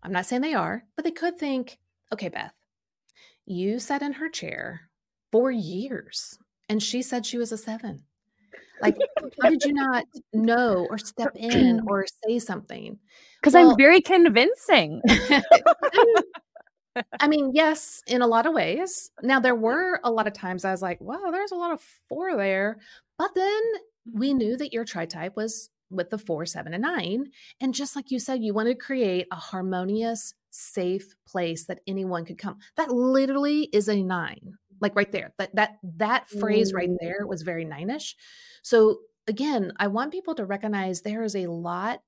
[0.02, 1.78] I'm not saying they are, but they could think,
[2.12, 2.54] okay, Beth,
[3.46, 4.90] you sat in her chair
[5.32, 6.38] for years.
[6.70, 8.04] And she said she was a seven.
[8.82, 8.98] Like,
[9.42, 12.98] how did you not know or step in or say something?
[13.40, 15.02] Because well, I'm very convincing.
[17.20, 19.12] I mean, yes, in a lot of ways.
[19.22, 21.82] Now, there were a lot of times I was like, wow, there's a lot of
[22.10, 22.78] four there.
[23.18, 23.62] But then
[24.12, 27.28] we knew that your tri type was with the four, seven, and nine.
[27.62, 32.26] And just like you said, you want to create a harmonious, safe place that anyone
[32.26, 32.58] could come.
[32.78, 36.98] That literally is a nine like right there that that that phrase right mm.
[37.00, 38.16] there was very nine-ish
[38.62, 42.02] so again i want people to recognize there is a lot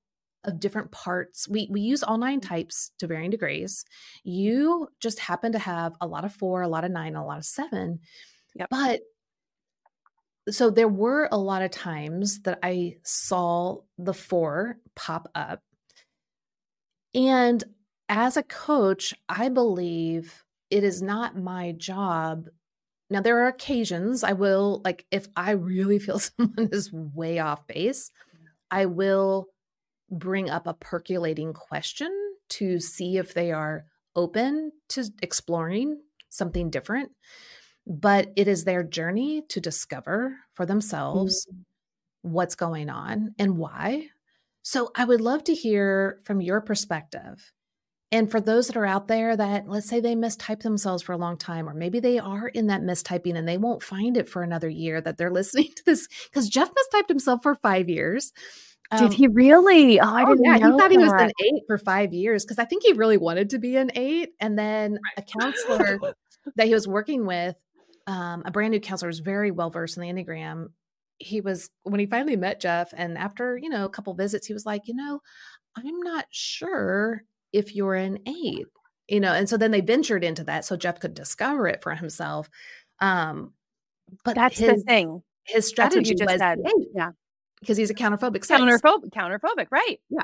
[0.44, 3.84] of different parts we we use all nine types to varying degrees
[4.22, 7.38] you just happen to have a lot of four a lot of nine a lot
[7.38, 7.98] of seven
[8.54, 8.68] yep.
[8.70, 9.00] but
[10.48, 15.60] so there were a lot of times that i saw the four pop up
[17.14, 17.64] and
[18.08, 22.46] as a coach i believe it is not my job
[23.08, 27.66] now, there are occasions I will, like, if I really feel someone is way off
[27.66, 28.10] base,
[28.70, 29.48] I will
[30.10, 32.12] bring up a percolating question
[32.48, 37.10] to see if they are open to exploring something different.
[37.86, 42.30] But it is their journey to discover for themselves mm-hmm.
[42.32, 44.08] what's going on and why.
[44.62, 47.52] So I would love to hear from your perspective
[48.12, 51.18] And for those that are out there that, let's say they mistype themselves for a
[51.18, 54.42] long time, or maybe they are in that mistyping and they won't find it for
[54.42, 58.32] another year that they're listening to this, because Jeff mistyped himself for five years.
[58.92, 59.98] Um, Did he really?
[60.00, 60.72] Oh, I oh, didn't yeah, know.
[60.72, 60.90] He thought that.
[60.92, 63.76] he was an eight for five years because I think he really wanted to be
[63.76, 64.30] an eight.
[64.40, 65.98] And then a counselor
[66.56, 67.56] that he was working with,
[68.06, 70.68] um, a brand new counselor, was very well versed in the Enneagram.
[71.18, 74.52] He was when he finally met Jeff, and after you know a couple visits, he
[74.52, 75.20] was like, you know,
[75.76, 78.66] I'm not sure if you're an eight,
[79.08, 79.32] you know.
[79.32, 82.48] And so then they ventured into that so Jeff could discover it for himself.
[83.00, 83.52] Um,
[84.24, 85.22] but that's his, the thing.
[85.44, 86.58] His strategy you just was said.
[86.94, 87.10] yeah
[87.60, 88.46] because he's a counterphobic.
[88.46, 90.00] Counterphobic, counterphobic, right?
[90.08, 90.22] Yeah.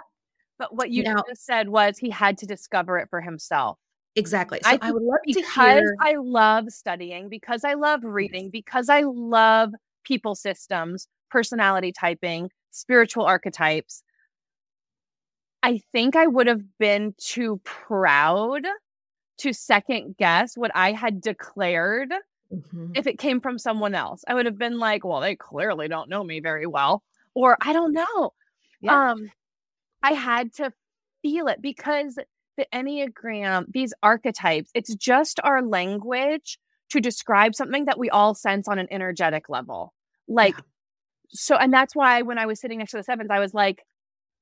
[0.58, 3.78] But what you now, just said was he had to discover it for himself.
[4.14, 4.60] Exactly.
[4.62, 5.96] So I, I would love because to hear...
[6.00, 9.72] I love studying, because I love reading, because I love
[10.04, 14.02] people systems, personality typing, spiritual archetypes.
[15.62, 18.66] I think I would have been too proud
[19.38, 22.12] to second guess what I had declared
[22.52, 22.92] mm-hmm.
[22.94, 24.24] if it came from someone else.
[24.28, 27.02] I would have been like, well, they clearly don't know me very well
[27.34, 28.34] or I don't know.
[28.80, 29.12] Yeah.
[29.12, 29.30] Um,
[30.02, 30.72] I had to
[31.22, 32.18] feel it because
[32.56, 36.58] the Enneagram, these archetypes, it's just our language
[36.90, 39.92] to describe something that we all sense on an energetic level.
[40.28, 40.64] Like, yeah.
[41.30, 43.82] so, and that's why when I was sitting next to the sevens, I was like,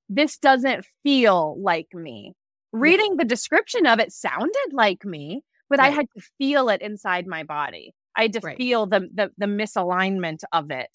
[0.09, 2.35] this doesn't feel like me.
[2.73, 5.93] Reading the description of it sounded like me, but right.
[5.93, 7.95] I had to feel it inside my body.
[8.17, 8.57] I had to right.
[8.57, 10.91] feel the, the the misalignment of it.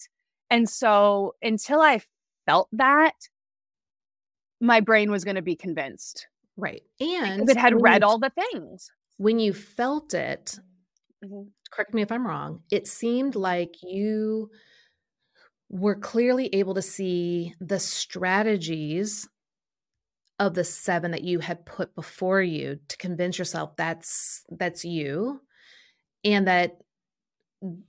[0.50, 2.00] And so until I
[2.46, 3.14] felt that,
[4.60, 6.26] my brain was going to be convinced.
[6.56, 6.82] Right.
[7.00, 8.90] And it had read all the things.
[9.18, 10.58] When you felt it,
[11.24, 11.48] mm-hmm.
[11.70, 14.50] correct me if I'm wrong, it seemed like you
[15.68, 19.28] were clearly able to see the strategies
[20.38, 25.40] of the seven that you had put before you to convince yourself that's that's you
[26.24, 26.76] and that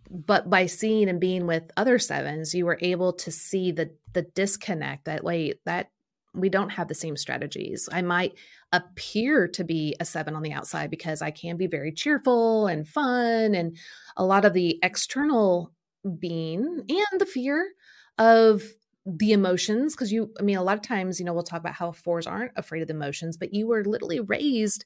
[0.10, 4.22] but by seeing and being with other sevens you were able to see the the
[4.22, 5.90] disconnect that wait that
[6.38, 8.34] we don't have the same strategies i might
[8.72, 12.88] appear to be a seven on the outside because i can be very cheerful and
[12.88, 13.78] fun and
[14.18, 15.72] a lot of the external
[16.20, 17.72] being and the fear
[18.18, 18.64] of
[19.06, 21.74] the emotions because you i mean a lot of times you know we'll talk about
[21.74, 24.84] how fours aren't afraid of the emotions but you were literally raised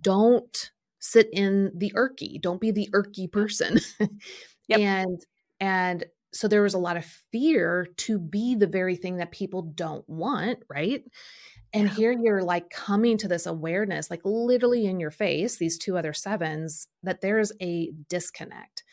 [0.00, 0.70] don't
[1.00, 3.78] sit in the irky don't be the irky person
[4.68, 4.80] yep.
[4.80, 5.26] and
[5.60, 9.62] and so there was a lot of fear to be the very thing that people
[9.62, 11.02] don't want right?
[11.72, 11.94] And yeah.
[11.94, 16.12] here you're like coming to this awareness like literally in your face these two other
[16.12, 18.84] sevens that there's a disconnect.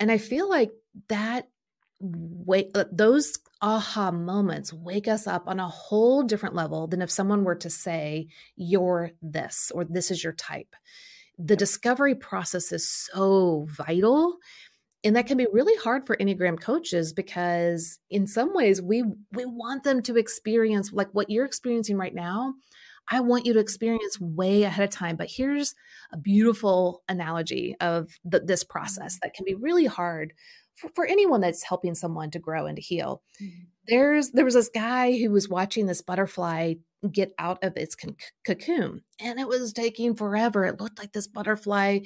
[0.00, 0.70] And i feel like
[1.08, 1.48] that
[2.00, 7.10] wake uh, those aha moments wake us up on a whole different level than if
[7.10, 10.74] someone were to say you're this or this is your type.
[11.38, 14.36] The discovery process is so vital
[15.04, 19.44] and that can be really hard for enneagram coaches because in some ways we we
[19.44, 22.54] want them to experience like what you're experiencing right now
[23.08, 25.16] I want you to experience way ahead of time.
[25.16, 25.74] But here's
[26.12, 30.32] a beautiful analogy of the, this process that can be really hard
[30.76, 33.22] for, for anyone that's helping someone to grow and to heal.
[33.42, 33.64] Mm-hmm.
[33.86, 36.74] There's there was this guy who was watching this butterfly
[37.12, 40.64] get out of its con- cocoon, and it was taking forever.
[40.64, 42.00] It looked like this butterfly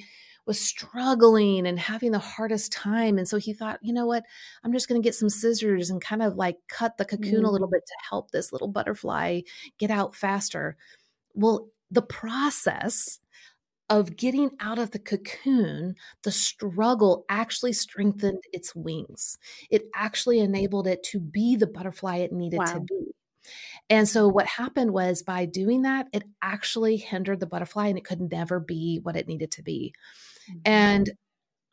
[0.49, 3.19] was struggling and having the hardest time.
[3.19, 4.23] And so he thought, you know what?
[4.63, 7.47] I'm just going to get some scissors and kind of like cut the cocoon mm.
[7.47, 9.41] a little bit to help this little butterfly
[9.77, 10.75] get out faster.
[11.35, 13.19] Well, the process
[13.91, 15.93] of getting out of the cocoon,
[16.23, 19.37] the struggle actually strengthened its wings.
[19.69, 22.73] It actually enabled it to be the butterfly it needed wow.
[22.73, 23.11] to be.
[23.87, 28.03] And so what happened was by doing that, it actually hindered the butterfly and it
[28.03, 29.93] could never be what it needed to be.
[30.49, 30.59] Mm-hmm.
[30.65, 31.11] And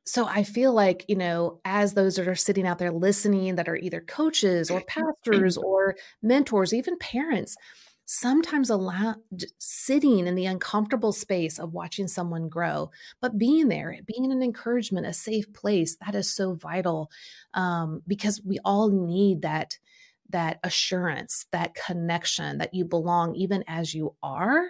[0.05, 3.69] so I feel like, you know, as those that are sitting out there listening that
[3.69, 7.57] are either coaches or pastors or mentors, even parents,
[8.07, 9.17] sometimes allow
[9.59, 12.89] sitting in the uncomfortable space of watching someone grow
[13.21, 17.11] but being there being an encouragement a safe place that is so vital
[17.55, 19.77] um, because we all need that
[20.29, 24.69] that assurance that connection that you belong even as you are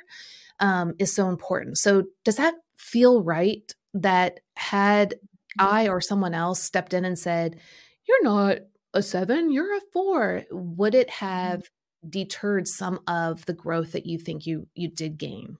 [0.60, 5.14] um, is so important so does that feel right that had
[5.58, 7.58] i or someone else stepped in and said
[8.06, 8.58] you're not
[8.94, 11.26] a seven you're a four would it mm-hmm.
[11.26, 11.62] have
[12.08, 15.56] deterred some of the growth that you think you you did gain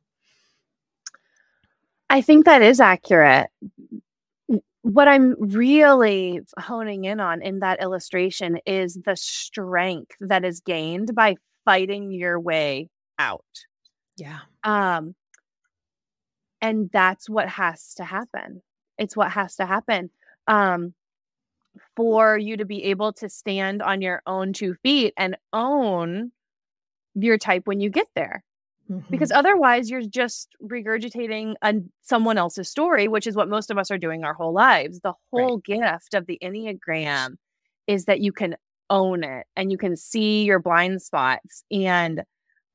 [2.08, 3.48] i think that is accurate
[4.82, 11.14] what i'm really honing in on in that illustration is the strength that is gained
[11.14, 11.34] by
[11.64, 13.44] fighting your way out
[14.16, 14.40] Yeah.
[14.64, 15.14] Um,
[16.60, 18.62] and that's what has to happen.
[18.98, 20.10] It's what has to happen.
[20.46, 20.94] Um,
[21.94, 26.32] for you to be able to stand on your own two feet and own
[27.14, 28.42] your type when you get there.
[28.90, 29.10] Mm-hmm.
[29.10, 33.90] Because otherwise, you're just regurgitating a, someone else's story, which is what most of us
[33.90, 35.00] are doing our whole lives.
[35.00, 35.80] The whole right.
[35.80, 37.36] gift of the Enneagram
[37.86, 38.56] is that you can
[38.88, 41.64] own it and you can see your blind spots.
[41.70, 42.22] And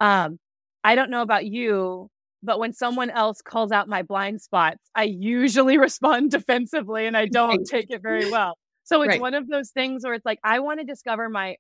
[0.02, 0.38] um,
[0.84, 2.10] I don't know about you,
[2.44, 7.26] but when someone else calls out my blind spots, I usually respond defensively and I
[7.28, 7.66] don't right.
[7.66, 8.58] take it very well.
[8.84, 9.22] So it's right.
[9.22, 11.56] one of those things where it's like, I want to discover my,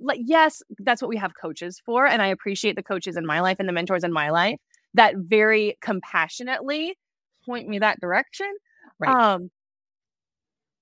[0.00, 2.06] like, yes, that's what we have coaches for.
[2.06, 4.58] And I appreciate the coaches in my life and the mentors in my life
[4.94, 6.96] that very compassionately
[7.44, 8.52] point me that direction.
[8.98, 9.10] Right.
[9.10, 9.50] Um,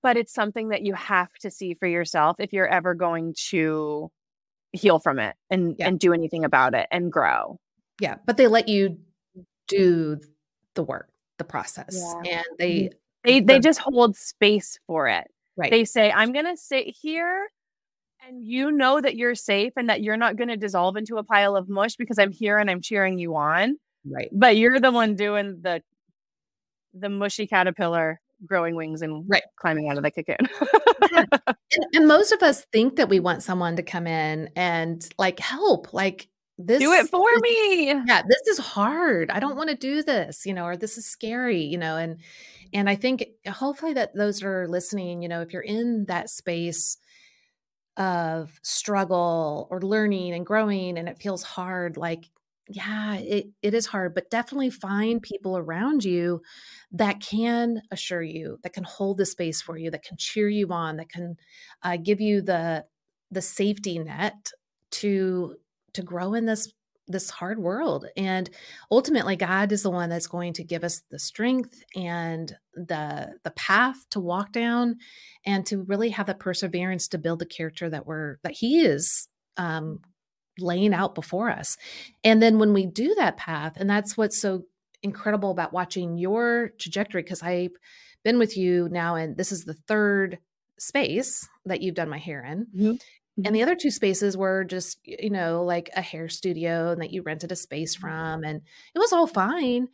[0.01, 4.09] but it's something that you have to see for yourself if you're ever going to
[4.71, 5.87] heal from it and yeah.
[5.87, 7.59] and do anything about it and grow.
[7.99, 8.97] Yeah, but they let you
[9.75, 10.19] do
[10.75, 12.37] the work, the process, yeah.
[12.37, 12.89] and they
[13.23, 15.27] they the, they just hold space for it.
[15.57, 15.71] Right.
[15.71, 17.47] They say, "I'm going to sit here."
[18.27, 21.23] And you know that you're safe and that you're not going to dissolve into a
[21.23, 23.77] pile of mush because I'm here and I'm cheering you on.
[24.05, 24.29] Right.
[24.31, 25.81] But you're the one doing the
[26.93, 29.43] the mushy caterpillar growing wings and right.
[29.55, 30.37] climbing out of the cocoon.
[31.11, 35.39] and, and, most of us think that we want someone to come in and like
[35.39, 36.27] help, like
[36.65, 37.87] this do it for is, me.
[37.87, 39.31] Yeah, this is hard.
[39.31, 42.17] I don't want to do this, you know, or this is scary, you know, and
[42.73, 46.97] and I think hopefully that those are listening, you know, if you're in that space
[47.97, 52.29] of struggle or learning and growing and it feels hard, like
[52.69, 56.41] yeah, it, it is hard, but definitely find people around you
[56.93, 60.71] that can assure you, that can hold the space for you, that can cheer you
[60.71, 61.35] on, that can
[61.83, 62.85] uh, give you the
[63.31, 64.51] the safety net
[64.91, 65.55] to
[65.93, 66.71] to grow in this
[67.07, 68.49] this hard world and
[68.89, 73.51] ultimately god is the one that's going to give us the strength and the the
[73.51, 74.95] path to walk down
[75.45, 79.27] and to really have the perseverance to build the character that we're that he is
[79.57, 79.99] um
[80.59, 81.77] laying out before us.
[82.23, 84.63] And then when we do that path, and that's what's so
[85.03, 87.71] incredible about watching your trajectory, because I've
[88.23, 90.39] been with you now, and this is the third
[90.79, 92.67] space that you've done my hair in.
[92.75, 92.93] Mm-hmm.
[93.37, 93.53] And mm-hmm.
[93.53, 97.21] the other two spaces were just, you know, like a hair studio and that you
[97.21, 98.07] rented a space mm-hmm.
[98.07, 98.43] from.
[98.43, 98.61] And
[98.93, 99.87] it was all fine,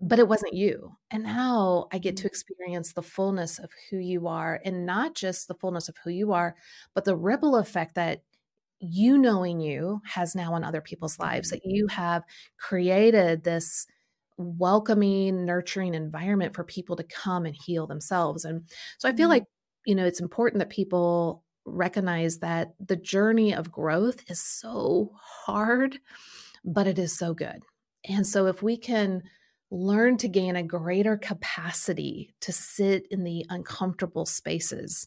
[0.00, 0.96] but it wasn't you.
[1.10, 2.28] And now I get to mm-hmm.
[2.28, 6.32] experience the fullness of who you are and not just the fullness of who you
[6.32, 6.54] are,
[6.94, 8.22] but the ripple effect that
[8.78, 12.22] you knowing you has now in other people's lives, that you have
[12.58, 13.86] created this
[14.38, 18.46] welcoming, nurturing environment for people to come and heal themselves.
[18.46, 18.62] And
[18.96, 19.32] so I feel mm-hmm.
[19.32, 19.44] like,
[19.84, 25.98] you know, it's important that people recognize that the journey of growth is so hard,
[26.64, 27.62] but it is so good.
[28.08, 29.22] And so if we can
[29.70, 35.06] learn to gain a greater capacity to sit in the uncomfortable spaces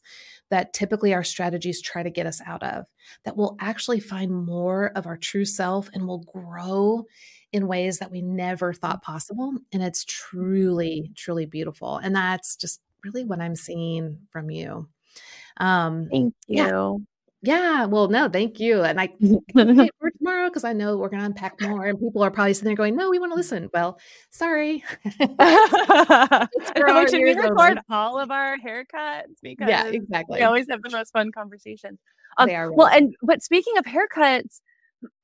[0.49, 2.85] that typically our strategies try to get us out of,
[3.25, 7.03] that we'll actually find more of our true self and we'll grow
[7.51, 9.53] in ways that we never thought possible.
[9.73, 11.97] And it's truly, truly beautiful.
[11.97, 14.87] And that's just really what I'm seeing from you.
[15.57, 16.57] Um, Thank you.
[16.57, 16.97] Yeah.
[17.45, 18.83] Yeah, well, no, thank you.
[18.83, 19.07] And I
[19.53, 22.53] can't for tomorrow because I know we're going to unpack more, and people are probably
[22.53, 23.99] sitting there going, "No, we want to listen." Well,
[24.29, 24.81] sorry.
[25.19, 26.49] like,
[27.09, 29.41] should we record all of our haircuts?
[29.43, 30.39] Because yeah, exactly.
[30.39, 31.99] We always have the most fun conversations.
[32.37, 34.61] Um, they are really well, and but speaking of haircuts,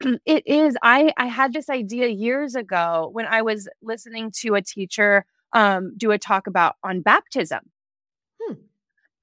[0.26, 0.76] it is.
[0.84, 5.94] I I had this idea years ago when I was listening to a teacher um,
[5.96, 7.62] do a talk about on baptism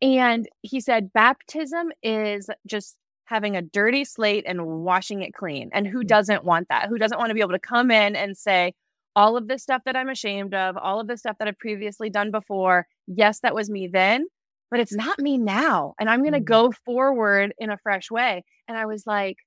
[0.03, 5.71] and he said baptism is just having a dirty slate and washing it clean.
[5.73, 6.07] And who mm.
[6.07, 6.89] doesn't want that?
[6.89, 8.73] Who doesn't want to be able to come in and say,
[9.17, 12.11] all of this stuff that I'm ashamed of, all of the stuff that I've previously
[12.11, 14.27] done before, yes, that was me then,
[14.71, 15.95] but it's not me now.
[15.99, 16.45] And I'm going to mm-hmm.
[16.45, 18.45] go forward in a fresh way.
[18.69, 19.39] And I was like,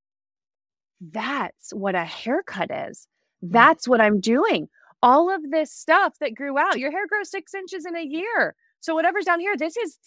[0.99, 3.07] that's what a haircut is.
[3.45, 3.51] Mm.
[3.51, 4.67] That's what I'm doing.
[5.01, 8.55] All of this stuff that grew out, your hair grows six inches in a year.
[8.81, 9.97] So whatever's down here, this is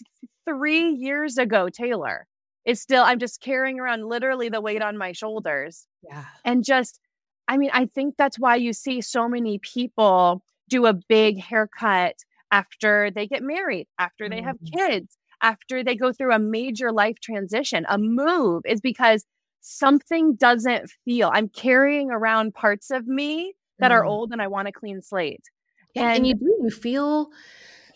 [0.46, 2.26] three years ago, Taylor.
[2.64, 5.86] It's still, I'm just carrying around literally the weight on my shoulders.
[6.02, 6.24] Yeah.
[6.44, 7.00] And just,
[7.48, 12.16] I mean, I think that's why you see so many people do a big haircut
[12.52, 14.78] after they get married, after they have mm-hmm.
[14.78, 19.26] kids, after they go through a major life transition, a move, is because
[19.60, 21.30] something doesn't feel.
[21.32, 23.94] I'm carrying around parts of me that mm.
[23.94, 25.44] are old and I want a clean slate.
[25.94, 26.58] Yeah, and, and you do.
[26.62, 27.30] You feel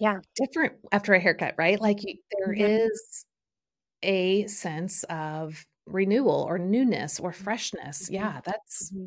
[0.01, 2.65] yeah different after a haircut right like there mm-hmm.
[2.65, 3.25] is
[4.03, 9.07] a sense of renewal or newness or freshness yeah that's mm-hmm.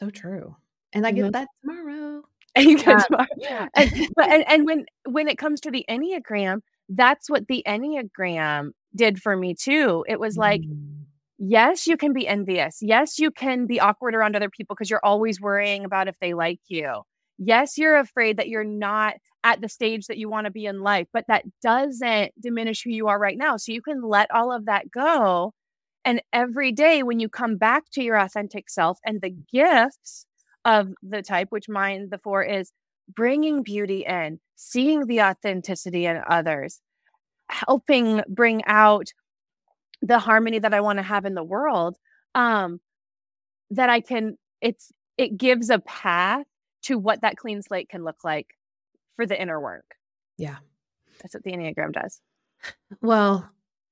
[0.00, 0.56] so true
[0.92, 1.30] And I get mm-hmm.
[1.32, 2.22] that tomorrow.
[2.56, 3.68] And you get tomorrow.
[3.76, 8.70] And, but, and, and when when it comes to the Enneagram, that's what the Enneagram
[8.96, 10.04] did for me too.
[10.08, 11.04] It was like, mm.
[11.38, 12.78] yes, you can be envious.
[12.80, 16.34] Yes, you can be awkward around other people because you're always worrying about if they
[16.34, 17.02] like you.
[17.38, 19.14] Yes, you're afraid that you're not
[19.44, 22.90] at the stage that you want to be in life, but that doesn't diminish who
[22.90, 23.56] you are right now.
[23.56, 25.54] So you can let all of that go.
[26.04, 30.26] And every day when you come back to your authentic self and the gifts
[30.64, 32.72] of the type, which mine, the four, is
[33.14, 36.80] bringing beauty in, seeing the authenticity in others,
[37.50, 39.08] helping bring out
[40.02, 41.96] the harmony that I want to have in the world.
[42.34, 42.80] Um,
[43.70, 46.46] that I can, it's, it gives a path
[46.88, 48.56] to what that clean slate can look like
[49.14, 49.84] for the inner work.
[50.38, 50.56] Yeah.
[51.20, 52.20] That's what the Enneagram does.
[53.02, 53.48] Well,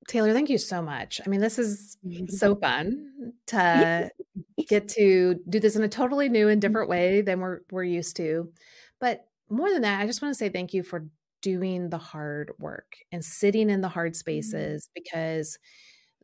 [0.07, 1.21] Taylor, thank you so much.
[1.23, 1.97] I mean, this is
[2.29, 4.09] so fun to
[4.67, 8.15] get to do this in a totally new and different way than we're we're used
[8.17, 8.51] to.
[8.99, 11.07] But more than that, I just want to say thank you for
[11.41, 14.19] doing the hard work and sitting in the hard mm-hmm.
[14.19, 15.59] spaces because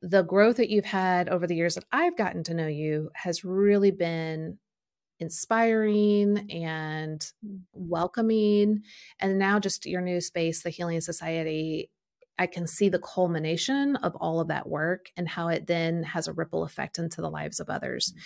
[0.01, 3.45] the growth that you've had over the years that I've gotten to know you has
[3.45, 4.57] really been
[5.23, 7.25] inspiring and
[7.73, 8.83] welcoming.
[9.19, 11.89] And now, just your new space, the Healing Society,
[12.37, 16.27] I can see the culmination of all of that work and how it then has
[16.27, 18.13] a ripple effect into the lives of others.
[18.15, 18.21] Mm.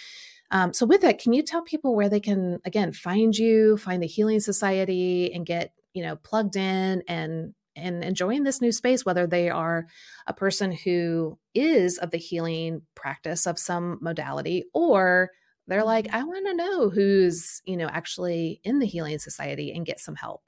[0.49, 4.01] Um, so, with that, can you tell people where they can again find you, find
[4.01, 9.05] the Healing Society, and get you know plugged in and and enjoying this new space,
[9.05, 9.85] whether they are
[10.25, 15.29] a person who is of the healing practice of some modality or
[15.67, 16.15] they're like, mm-hmm.
[16.15, 20.15] I want to know who's, you know, actually in the Healing Society and get some
[20.15, 20.41] help.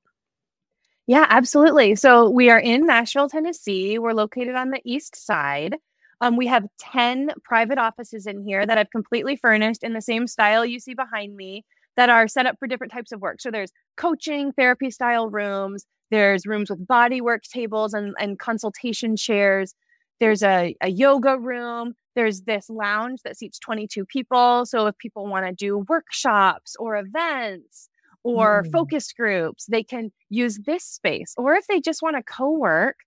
[1.07, 1.95] Yeah, absolutely.
[1.95, 3.97] So we are in Nashville, Tennessee.
[3.97, 5.75] We're located on the east side.
[6.21, 10.27] Um, we have 10 private offices in here that I've completely furnished in the same
[10.27, 11.65] style you see behind me
[11.97, 13.41] that are set up for different types of work.
[13.41, 19.15] So there's coaching, therapy style rooms, there's rooms with body work tables and, and consultation
[19.15, 19.75] chairs.
[20.19, 21.95] There's a, a yoga room.
[22.15, 24.65] There's this lounge that seats 22 people.
[24.65, 27.89] So if people want to do workshops or events
[28.23, 28.71] or mm.
[28.71, 31.33] focus groups, they can use this space.
[31.37, 32.97] Or if they just want to co work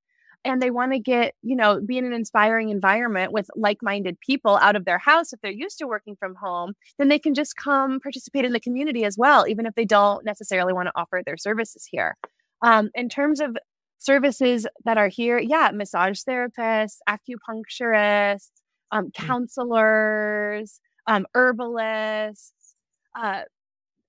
[0.44, 4.18] and they want to get, you know, be in an inspiring environment with like minded
[4.20, 7.34] people out of their house, if they're used to working from home, then they can
[7.34, 10.92] just come participate in the community as well, even if they don't necessarily want to
[10.96, 12.16] offer their services here.
[12.62, 13.56] Um, in terms of
[13.98, 18.50] services that are here, yeah, massage therapists, acupuncturists,
[18.92, 19.14] um, mm.
[19.14, 22.74] counselors, um, herbalists.
[23.18, 23.42] Uh,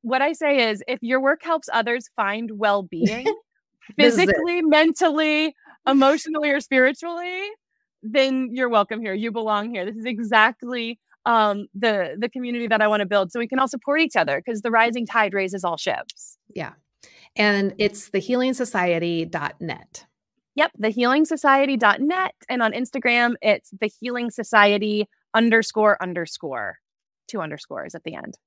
[0.01, 3.25] what I say is if your work helps others find well being,
[3.97, 5.55] physically, mentally,
[5.87, 7.41] emotionally, or spiritually,
[8.03, 9.13] then you're welcome here.
[9.13, 9.85] You belong here.
[9.85, 13.59] This is exactly um, the the community that I want to build, so we can
[13.59, 16.37] all support each other because the rising tide raises all ships.
[16.53, 16.73] Yeah,
[17.35, 20.05] and it's thehealingsociety.net.
[20.55, 22.35] Yep, thehealingsociety.net.
[22.49, 26.77] And on Instagram, it's the Healing Society underscore underscore,
[27.27, 28.37] two underscores at the end.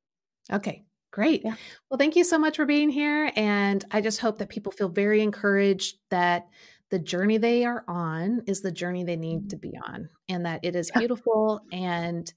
[0.53, 1.43] Okay, great.
[1.45, 1.55] Yeah.
[1.91, 3.33] Well, thank you so much for being here.
[3.35, 6.47] And I just hope that people feel very encouraged that
[6.91, 10.61] the journey they are on is the journey they need to be on, and that
[10.63, 12.33] it is beautiful and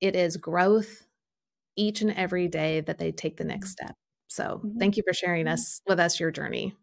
[0.00, 1.06] it is growth
[1.76, 3.86] each and every day that they take the next mm-hmm.
[3.86, 3.96] step.
[4.28, 4.78] So, mm-hmm.
[4.78, 5.54] thank you for sharing mm-hmm.
[5.54, 6.76] us with us your journey.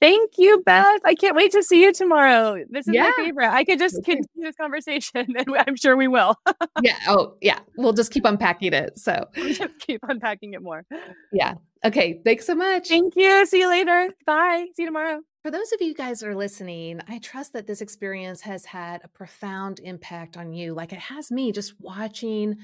[0.00, 1.00] Thank you, Beth.
[1.04, 2.64] I can't wait to see you tomorrow.
[2.70, 3.10] This is yeah.
[3.16, 3.50] my favorite.
[3.50, 6.36] I could just continue this conversation, and I'm sure we will.
[6.82, 6.96] yeah.
[7.06, 7.58] Oh, yeah.
[7.76, 8.98] We'll just keep unpacking it.
[8.98, 10.84] So just keep unpacking it more.
[11.32, 11.54] Yeah.
[11.84, 12.20] Okay.
[12.24, 12.88] Thanks so much.
[12.88, 13.44] Thank you.
[13.46, 14.08] See you later.
[14.26, 14.66] Bye.
[14.74, 15.20] See you tomorrow.
[15.42, 19.00] For those of you guys that are listening, I trust that this experience has had
[19.04, 22.56] a profound impact on you, like it has me, just watching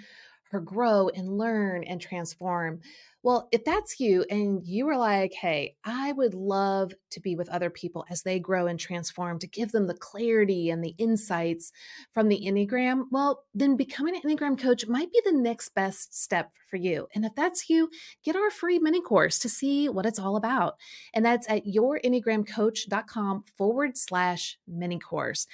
[0.51, 2.80] her grow and learn and transform.
[3.27, 7.49] Well, if that's you and you are like, hey, I would love to be with
[7.49, 11.72] other people as they grow and transform to give them the clarity and the insights
[12.14, 16.53] from the Enneagram, well, then becoming an Enneagram coach might be the next best step
[16.70, 17.09] for you.
[17.16, 17.91] And if that's you,
[18.22, 20.77] get our free mini course to see what it's all about.
[21.12, 25.49] And that's at yourenneagramcoach.com forward slash mini course.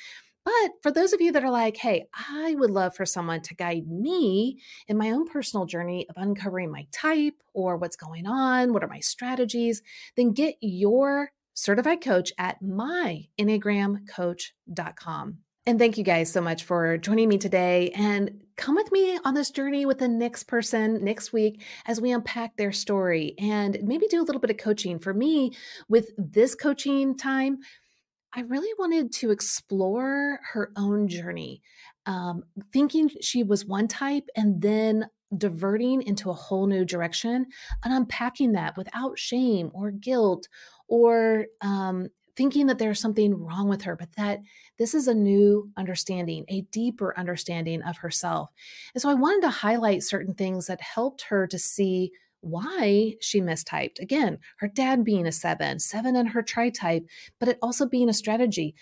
[0.45, 3.55] But for those of you that are like, hey, I would love for someone to
[3.55, 8.72] guide me in my own personal journey of uncovering my type or what's going on,
[8.72, 9.82] what are my strategies,
[10.16, 15.38] then get your certified coach at myenneagramcoach.com.
[15.64, 17.93] And thank you guys so much for joining me today.
[17.95, 22.11] And come with me on this journey with the next person next week as we
[22.11, 24.99] unpack their story and maybe do a little bit of coaching.
[24.99, 25.53] For me,
[25.88, 27.59] with this coaching time,
[28.34, 31.62] I really wanted to explore her own journey,
[32.06, 35.06] um, thinking she was one type and then
[35.36, 37.46] diverting into a whole new direction
[37.84, 40.48] and unpacking that without shame or guilt
[40.88, 44.40] or um, thinking that there's something wrong with her, but that
[44.78, 48.50] this is a new understanding, a deeper understanding of herself.
[48.94, 52.12] And so I wanted to highlight certain things that helped her to see
[52.43, 53.99] why she mistyped.
[53.99, 57.07] Again, her dad being a seven, seven in her tri type,
[57.38, 58.74] but it also being a strategy.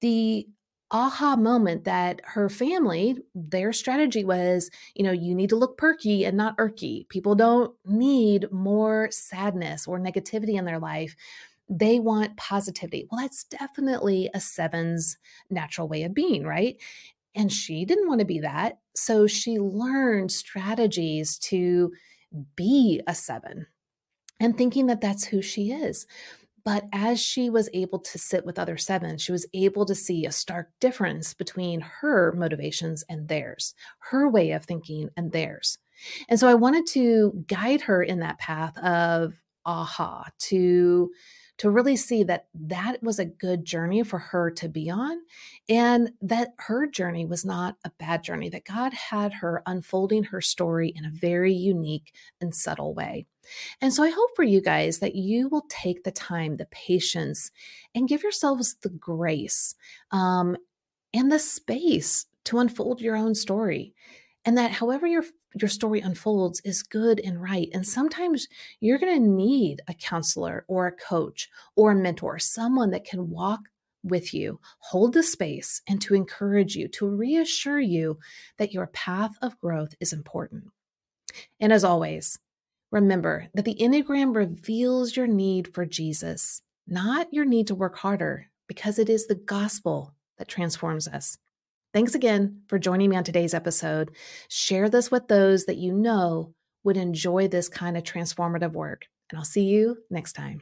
[0.00, 0.46] The
[0.90, 6.24] aha moment that her family, their strategy was, you know, you need to look perky
[6.24, 7.08] and not irky.
[7.08, 11.16] People don't need more sadness or negativity in their life
[11.68, 13.06] they want positivity.
[13.10, 15.18] Well, that's definitely a seven's
[15.50, 16.76] natural way of being, right?
[17.34, 18.78] And she didn't want to be that.
[18.94, 21.92] So she learned strategies to
[22.56, 23.66] be a seven
[24.40, 26.06] and thinking that that's who she is.
[26.64, 30.26] But as she was able to sit with other sevens, she was able to see
[30.26, 33.72] a stark difference between her motivations and theirs,
[34.10, 35.78] her way of thinking and theirs.
[36.28, 39.34] And so I wanted to guide her in that path of
[39.64, 41.10] aha, to
[41.58, 45.18] to really see that that was a good journey for her to be on
[45.68, 50.40] and that her journey was not a bad journey, that God had her unfolding her
[50.40, 53.26] story in a very unique and subtle way.
[53.80, 57.50] And so I hope for you guys that you will take the time, the patience,
[57.94, 59.74] and give yourselves the grace
[60.10, 60.56] um,
[61.14, 63.94] and the space to unfold your own story
[64.44, 65.24] and that however your
[65.60, 67.68] your story unfolds is good and right.
[67.72, 68.46] And sometimes
[68.80, 73.30] you're going to need a counselor or a coach or a mentor someone that can
[73.30, 73.60] walk
[74.02, 78.18] with you hold the space and to encourage you to reassure you
[78.56, 80.64] that your path of growth is important.
[81.58, 82.38] And as always
[82.92, 88.46] remember that the enneagram reveals your need for jesus not your need to work harder
[88.68, 91.36] because it is the gospel that transforms us
[91.96, 94.14] Thanks again for joining me on today's episode.
[94.50, 96.52] Share this with those that you know
[96.84, 100.60] would enjoy this kind of transformative work, and I'll see you next time.